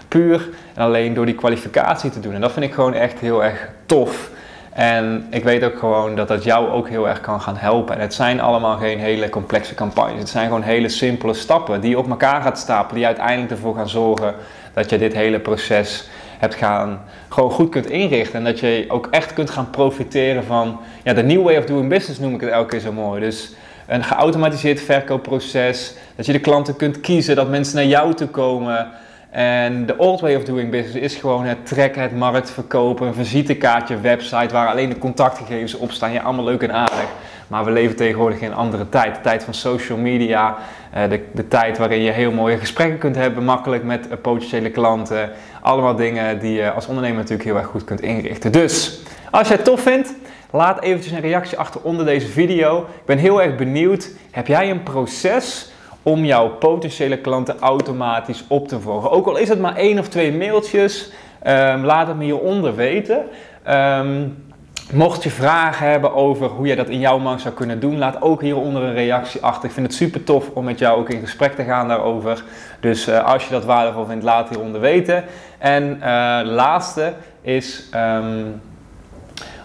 Puur 0.08 0.48
en 0.74 0.82
alleen 0.82 1.14
door 1.14 1.26
die 1.26 1.34
kwalificatie 1.34 2.10
te 2.10 2.20
doen. 2.20 2.34
En 2.34 2.40
dat 2.40 2.52
vind 2.52 2.64
ik 2.64 2.72
gewoon 2.72 2.94
echt 2.94 3.18
heel 3.18 3.44
erg 3.44 3.68
tof. 3.86 4.30
En 4.72 5.26
ik 5.30 5.44
weet 5.44 5.64
ook 5.64 5.78
gewoon 5.78 6.16
dat 6.16 6.28
dat 6.28 6.44
jou 6.44 6.68
ook 6.68 6.88
heel 6.88 7.08
erg 7.08 7.20
kan 7.20 7.40
gaan 7.40 7.56
helpen. 7.56 7.94
En 7.94 8.00
het 8.00 8.14
zijn 8.14 8.40
allemaal 8.40 8.76
geen 8.76 8.98
hele 8.98 9.28
complexe 9.28 9.74
campagnes. 9.74 10.18
Het 10.18 10.28
zijn 10.28 10.46
gewoon 10.46 10.62
hele 10.62 10.88
simpele 10.88 11.34
stappen 11.34 11.80
die 11.80 11.90
je 11.90 11.98
op 11.98 12.10
elkaar 12.10 12.42
gaat 12.42 12.58
stapelen. 12.58 12.94
Die 12.94 13.06
uiteindelijk 13.06 13.50
ervoor 13.50 13.74
gaan 13.74 13.88
zorgen 13.88 14.34
dat 14.72 14.90
je 14.90 14.98
dit 14.98 15.12
hele 15.12 15.40
proces 15.40 16.08
hebt 16.38 16.54
gaan, 16.54 17.02
gewoon 17.28 17.50
goed 17.50 17.70
kunt 17.70 17.86
inrichten. 17.86 18.38
En 18.38 18.44
dat 18.44 18.60
je 18.60 18.84
ook 18.88 19.08
echt 19.10 19.32
kunt 19.32 19.50
gaan 19.50 19.70
profiteren 19.70 20.44
van 20.44 20.80
ja, 21.02 21.12
de 21.12 21.22
new 21.22 21.42
way 21.42 21.56
of 21.56 21.64
doing 21.64 21.88
business 21.88 22.20
noem 22.20 22.34
ik 22.34 22.40
het 22.40 22.50
elke 22.50 22.68
keer 22.68 22.80
zo 22.80 22.92
mooi. 22.92 23.20
Dus 23.20 23.52
een 23.86 24.04
geautomatiseerd 24.04 24.80
verkoopproces. 24.80 25.94
Dat 26.16 26.26
je 26.26 26.32
de 26.32 26.40
klanten 26.40 26.76
kunt 26.76 27.00
kiezen, 27.00 27.36
dat 27.36 27.48
mensen 27.48 27.76
naar 27.76 27.86
jou 27.86 28.14
toe 28.14 28.28
komen. 28.28 28.90
En 29.32 29.86
de 29.86 29.98
old 29.98 30.20
way 30.20 30.34
of 30.34 30.44
doing 30.44 30.70
business 30.70 30.96
is 30.96 31.14
gewoon 31.14 31.44
het 31.44 31.66
trekken, 31.66 32.02
het 32.02 32.16
markt 32.16 32.50
verkopen, 32.50 33.06
een 33.06 33.14
visitekaartje, 33.14 34.00
website 34.00 34.52
waar 34.52 34.68
alleen 34.68 34.88
de 34.88 34.98
contactgegevens 34.98 35.74
op 35.74 35.90
staan. 35.90 36.12
Ja, 36.12 36.22
allemaal 36.22 36.44
leuk 36.44 36.62
en 36.62 36.72
aardig. 36.72 37.08
Maar 37.48 37.64
we 37.64 37.70
leven 37.70 37.96
tegenwoordig 37.96 38.40
in 38.40 38.50
een 38.50 38.56
andere 38.56 38.88
tijd. 38.88 39.14
De 39.14 39.20
tijd 39.20 39.44
van 39.44 39.54
social 39.54 39.98
media, 39.98 40.56
eh, 40.90 41.10
de, 41.10 41.24
de 41.32 41.48
tijd 41.48 41.78
waarin 41.78 42.00
je 42.00 42.10
heel 42.10 42.32
mooie 42.32 42.58
gesprekken 42.58 42.98
kunt 42.98 43.16
hebben, 43.16 43.44
makkelijk 43.44 43.84
met 43.84 44.08
eh, 44.08 44.16
potentiële 44.22 44.70
klanten. 44.70 45.30
Allemaal 45.60 45.96
dingen 45.96 46.38
die 46.38 46.52
je 46.52 46.70
als 46.70 46.86
ondernemer 46.86 47.18
natuurlijk 47.18 47.48
heel 47.48 47.56
erg 47.56 47.66
goed 47.66 47.84
kunt 47.84 48.00
inrichten. 48.00 48.52
Dus, 48.52 49.00
als 49.30 49.48
jij 49.48 49.56
het 49.56 49.64
tof 49.64 49.80
vindt, 49.80 50.14
laat 50.50 50.82
eventjes 50.82 51.12
een 51.12 51.20
reactie 51.20 51.58
achter 51.58 51.80
onder 51.82 52.06
deze 52.06 52.26
video. 52.26 52.80
Ik 52.80 53.04
ben 53.04 53.18
heel 53.18 53.42
erg 53.42 53.56
benieuwd, 53.56 54.10
heb 54.30 54.46
jij 54.46 54.70
een 54.70 54.82
proces 54.82 55.71
om 56.02 56.24
jouw 56.24 56.48
potentiële 56.48 57.18
klanten 57.18 57.58
automatisch 57.58 58.44
op 58.48 58.68
te 58.68 58.80
volgen. 58.80 59.10
Ook 59.10 59.26
al 59.26 59.36
is 59.36 59.48
het 59.48 59.60
maar 59.60 59.76
één 59.76 59.98
of 59.98 60.08
twee 60.08 60.32
mailtjes, 60.32 61.12
um, 61.46 61.84
laat 61.84 62.06
het 62.06 62.16
me 62.16 62.24
hieronder 62.24 62.74
weten. 62.74 63.24
Um, 63.68 64.44
mocht 64.92 65.22
je 65.22 65.30
vragen 65.30 65.90
hebben 65.90 66.14
over 66.14 66.46
hoe 66.48 66.66
jij 66.66 66.76
dat 66.76 66.88
in 66.88 66.98
jouw 66.98 67.18
markt 67.18 67.42
zou 67.42 67.54
kunnen 67.54 67.80
doen, 67.80 67.98
laat 67.98 68.22
ook 68.22 68.40
hieronder 68.42 68.82
een 68.82 68.94
reactie 68.94 69.42
achter. 69.42 69.64
Ik 69.68 69.74
vind 69.74 69.86
het 69.86 69.96
super 69.96 70.24
tof 70.24 70.50
om 70.54 70.64
met 70.64 70.78
jou 70.78 70.98
ook 70.98 71.08
in 71.08 71.20
gesprek 71.20 71.52
te 71.52 71.64
gaan 71.64 71.88
daarover. 71.88 72.44
Dus 72.80 73.08
uh, 73.08 73.24
als 73.24 73.44
je 73.44 73.50
dat 73.50 73.64
waardevol 73.64 74.04
vindt, 74.04 74.24
laat 74.24 74.48
hieronder 74.48 74.80
weten. 74.80 75.24
En 75.58 75.96
uh, 75.96 76.40
laatste 76.44 77.12
is. 77.40 77.88
Um, 77.94 78.60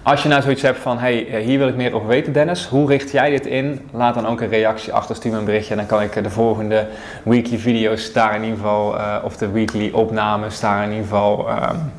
als 0.07 0.23
je 0.23 0.29
nou 0.29 0.41
zoiets 0.41 0.61
hebt 0.61 0.79
van, 0.79 0.99
hey, 0.99 1.27
eh, 1.27 1.45
hier 1.45 1.57
wil 1.57 1.67
ik 1.67 1.75
meer 1.75 1.93
over 1.93 2.07
weten 2.07 2.33
Dennis, 2.33 2.65
hoe 2.65 2.87
richt 2.87 3.11
jij 3.11 3.29
dit 3.29 3.45
in? 3.45 3.89
Laat 3.91 4.13
dan 4.13 4.27
ook 4.27 4.41
een 4.41 4.49
reactie 4.49 4.93
achter, 4.93 5.15
stuur 5.15 5.31
me 5.31 5.37
een 5.37 5.45
berichtje 5.45 5.71
en 5.71 5.77
dan 5.77 5.85
kan 5.85 6.01
ik 6.01 6.15
eh, 6.15 6.23
de 6.23 6.29
volgende 6.29 6.87
weekly 7.23 7.57
video's 7.57 8.13
daar 8.13 8.35
in 8.35 8.41
ieder 8.41 8.57
geval, 8.57 8.95
uh, 8.95 9.15
of 9.23 9.37
de 9.37 9.51
weekly 9.51 9.91
opnames 9.93 10.59
daar 10.59 10.83
in 10.83 10.89
ieder 10.89 11.03
geval 11.03 11.49
um, 11.49 11.91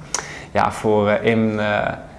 ja, 0.52 0.72
voor 0.72 1.08
uh, 1.08 1.24
in 1.24 1.60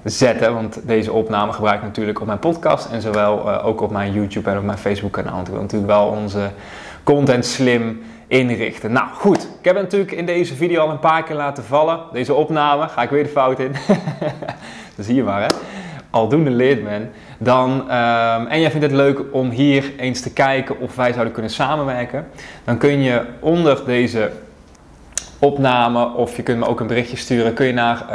zetten. 0.03 0.53
Want 0.53 0.79
deze 0.87 1.11
opname 1.11 1.51
gebruik 1.53 1.77
ik 1.77 1.83
natuurlijk 1.85 2.19
op 2.19 2.27
mijn 2.27 2.39
podcast 2.39 2.91
en 2.91 3.01
zowel 3.01 3.61
ook 3.61 3.81
op 3.81 3.91
mijn 3.91 4.13
YouTube 4.13 4.49
en 4.49 4.57
op 4.57 4.63
mijn 4.63 4.77
Facebook 4.77 5.11
kanaal. 5.11 5.33
Want 5.33 5.47
ik 5.47 5.53
wil 5.53 5.61
natuurlijk 5.61 5.91
wel 5.91 6.07
onze 6.07 6.49
content 7.03 7.45
slim 7.45 8.01
inrichten. 8.29 8.91
Nou 8.91 9.07
goed, 9.13 9.37
ik 9.59 9.65
heb 9.65 9.75
natuurlijk 9.75 10.11
in 10.11 10.25
deze 10.25 10.55
video 10.55 10.81
al 10.81 10.89
een 10.89 10.99
paar 10.99 11.23
keer 11.23 11.35
laten 11.35 11.63
vallen. 11.63 11.99
Deze 12.11 12.33
opname, 12.33 12.87
ga 12.87 13.01
ik 13.01 13.09
weer 13.09 13.23
de 13.23 13.29
fout 13.29 13.59
in. 13.59 13.71
Dat 14.95 15.05
zie 15.05 15.15
je 15.15 15.23
maar 15.23 15.41
hè. 15.41 15.47
Aldoende 16.09 16.49
leert 16.49 16.83
men. 16.83 17.11
Dan, 17.37 17.89
ehm, 17.89 18.45
en 18.45 18.59
jij 18.59 18.71
vindt 18.71 18.85
het 18.85 18.95
leuk 18.95 19.21
om 19.31 19.49
hier 19.49 19.91
eens 19.97 20.21
te 20.21 20.33
kijken 20.33 20.79
of 20.79 20.95
wij 20.95 21.11
zouden 21.11 21.33
kunnen 21.33 21.51
samenwerken. 21.51 22.27
Dan 22.63 22.77
kun 22.77 23.01
je 23.01 23.21
onder 23.39 23.85
deze 23.85 24.31
opname 25.39 26.13
of 26.13 26.35
je 26.35 26.43
kunt 26.43 26.59
me 26.59 26.67
ook 26.67 26.79
een 26.79 26.87
berichtje 26.87 27.17
sturen. 27.17 27.53
Kun 27.53 27.65
je 27.65 27.73
naar 27.73 28.05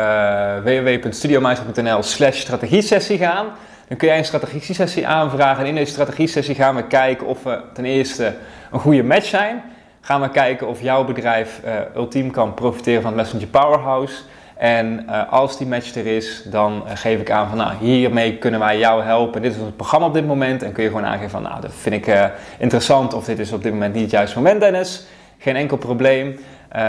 uh, 0.67 0.83
www.studiomeister.nl 0.83 2.03
slash 2.03 2.41
strategiesessie 2.41 3.19
gaan. 3.19 3.47
Dan 3.89 3.97
kun 3.97 4.09
jij 4.09 4.19
een 4.19 4.25
strategiesessie 4.25 5.07
aanvragen. 5.07 5.63
En 5.63 5.69
in 5.69 5.75
deze 5.75 5.93
strategiesessie 5.93 6.55
gaan 6.55 6.75
we 6.75 6.87
kijken 6.87 7.27
of 7.27 7.43
we 7.43 7.61
ten 7.73 7.85
eerste 7.85 8.35
een 8.73 8.81
goede 8.81 9.03
match 9.03 9.27
zijn. 9.27 9.63
Gaan 10.05 10.21
we 10.21 10.29
kijken 10.29 10.69
of 10.69 10.81
jouw 10.81 11.05
bedrijf 11.05 11.61
uh, 11.65 11.73
ultiem 11.97 12.31
kan 12.31 12.55
profiteren 12.55 13.03
van 13.03 13.11
het 13.11 13.21
Messenger 13.21 13.47
Powerhouse. 13.47 14.15
En 14.57 15.07
uh, 15.09 15.33
als 15.33 15.59
die 15.59 15.67
match 15.67 15.95
er 15.95 16.07
is, 16.07 16.43
dan 16.51 16.83
uh, 16.87 16.91
geef 16.95 17.21
ik 17.21 17.31
aan 17.31 17.49
van 17.49 17.59
nou, 17.59 17.73
hiermee 17.81 18.39
kunnen 18.39 18.61
wij 18.61 18.79
jou 18.79 19.03
helpen. 19.03 19.43
Dit 19.43 19.55
is 19.55 19.61
ons 19.61 19.71
programma 19.77 20.07
op 20.07 20.15
dit 20.15 20.27
moment. 20.27 20.63
En 20.63 20.73
kun 20.73 20.83
je 20.83 20.89
gewoon 20.89 21.05
aangeven 21.05 21.31
van 21.31 21.43
nou, 21.43 21.61
dat 21.61 21.71
vind 21.75 21.95
ik 21.95 22.31
interessant 22.59 23.15
of 23.15 23.25
dit 23.25 23.39
is 23.39 23.53
op 23.53 23.63
dit 23.63 23.73
moment 23.73 23.93
niet 23.93 24.03
het 24.03 24.11
juiste 24.11 24.37
moment 24.37 24.61
Dennis. 24.61 25.07
Geen 25.39 25.57
enkel 25.57 25.77
probleem. 25.77 26.39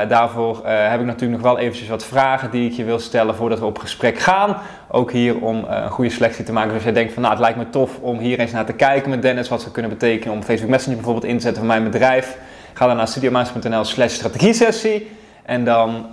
daarvoor 0.08 0.68
heb 0.68 1.00
ik 1.00 1.06
natuurlijk 1.06 1.42
nog 1.42 1.52
wel 1.52 1.60
eventjes 1.60 1.90
wat 1.90 2.06
vragen 2.06 2.52
die 2.52 2.70
ik 2.70 2.76
je 2.76 2.84
wil 2.84 3.00
stellen 3.00 3.36
voordat 3.36 3.60
we 3.60 3.66
op 3.66 3.80
gesprek 3.80 4.20
gaan. 4.20 4.58
Ook 4.88 5.12
hier 5.12 5.40
om 5.40 5.66
een 5.68 5.90
goede 5.90 6.10
selectie 6.10 6.46
te 6.46 6.52
maken. 6.52 6.68
Dus 6.68 6.78
als 6.78 6.86
jij 6.86 6.94
denkt 6.94 7.14
van 7.14 7.22
nou, 7.22 7.34
het 7.34 7.44
lijkt 7.44 7.58
me 7.58 7.70
tof 7.70 8.00
om 8.00 8.18
hier 8.18 8.40
eens 8.40 8.52
naar 8.52 8.66
te 8.66 8.74
kijken 8.74 9.10
met 9.10 9.22
Dennis. 9.22 9.50
Wat 9.50 9.62
ze 9.62 9.72
kunnen 9.72 9.92
betekenen 9.92 10.34
om 10.34 10.44
Facebook 10.44 10.70
Messenger 10.70 10.98
bijvoorbeeld 10.98 11.32
in 11.32 11.38
te 11.38 11.44
zetten 11.44 11.62
voor 11.62 11.72
mijn 11.72 11.92
bedrijf. 11.92 12.38
Ga 12.78 12.88
dan 12.88 12.96
naar 12.96 13.08
studiomaas.nl 13.08 13.84
slash 13.84 14.14
strategiesessie. 14.14 15.12
En 15.44 15.66
dan, 15.66 16.08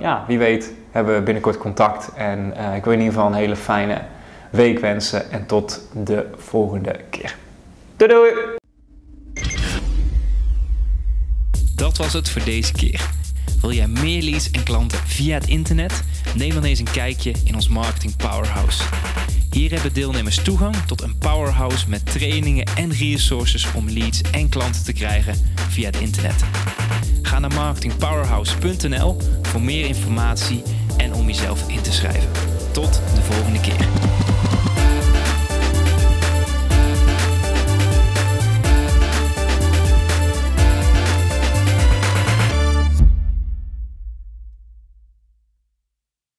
ja, 0.00 0.24
wie 0.26 0.38
weet 0.38 0.72
hebben 0.90 1.14
we 1.14 1.22
binnenkort 1.22 1.58
contact. 1.58 2.12
En 2.14 2.54
uh, 2.56 2.76
ik 2.76 2.84
wil 2.84 2.92
in 2.92 2.98
ieder 2.98 3.14
geval 3.14 3.28
een 3.28 3.36
hele 3.36 3.56
fijne 3.56 4.02
week 4.50 4.78
wensen. 4.78 5.30
En 5.30 5.46
tot 5.46 5.88
de 5.92 6.26
volgende 6.36 7.00
keer. 7.10 7.36
Doei 7.96 8.10
doei! 8.10 8.32
Dat 11.74 11.96
was 11.96 12.12
het 12.12 12.30
voor 12.30 12.44
deze 12.44 12.72
keer. 12.72 13.10
Wil 13.60 13.72
jij 13.72 13.86
meer 13.86 14.22
leads 14.22 14.50
en 14.50 14.62
klanten 14.62 14.98
via 14.98 15.34
het 15.34 15.46
internet? 15.46 16.02
Neem 16.34 16.54
dan 16.54 16.64
eens 16.64 16.78
een 16.78 16.90
kijkje 16.92 17.32
in 17.44 17.54
ons 17.54 17.68
Marketing 17.68 18.16
Powerhouse. 18.16 18.84
Hier 19.50 19.72
hebben 19.72 19.92
deelnemers 19.92 20.42
toegang 20.42 20.76
tot 20.86 21.02
een 21.02 21.18
powerhouse 21.18 21.88
met 21.88 22.06
trainingen 22.06 22.66
en 22.76 22.92
resources 22.92 23.72
om 23.72 23.90
leads 23.90 24.20
en 24.20 24.48
klanten 24.48 24.84
te 24.84 24.92
krijgen 24.92 25.34
via 25.68 25.86
het 25.86 25.96
internet. 25.96 26.44
Ga 27.22 27.38
naar 27.38 27.54
marketingpowerhouse.nl 27.54 29.16
voor 29.42 29.62
meer 29.62 29.86
informatie 29.86 30.62
en 30.96 31.14
om 31.14 31.26
jezelf 31.26 31.68
in 31.68 31.80
te 31.80 31.92
schrijven. 31.92 32.30
Tot 32.72 33.00
de 33.14 33.22
volgende 33.22 33.60
keer. 33.60 34.17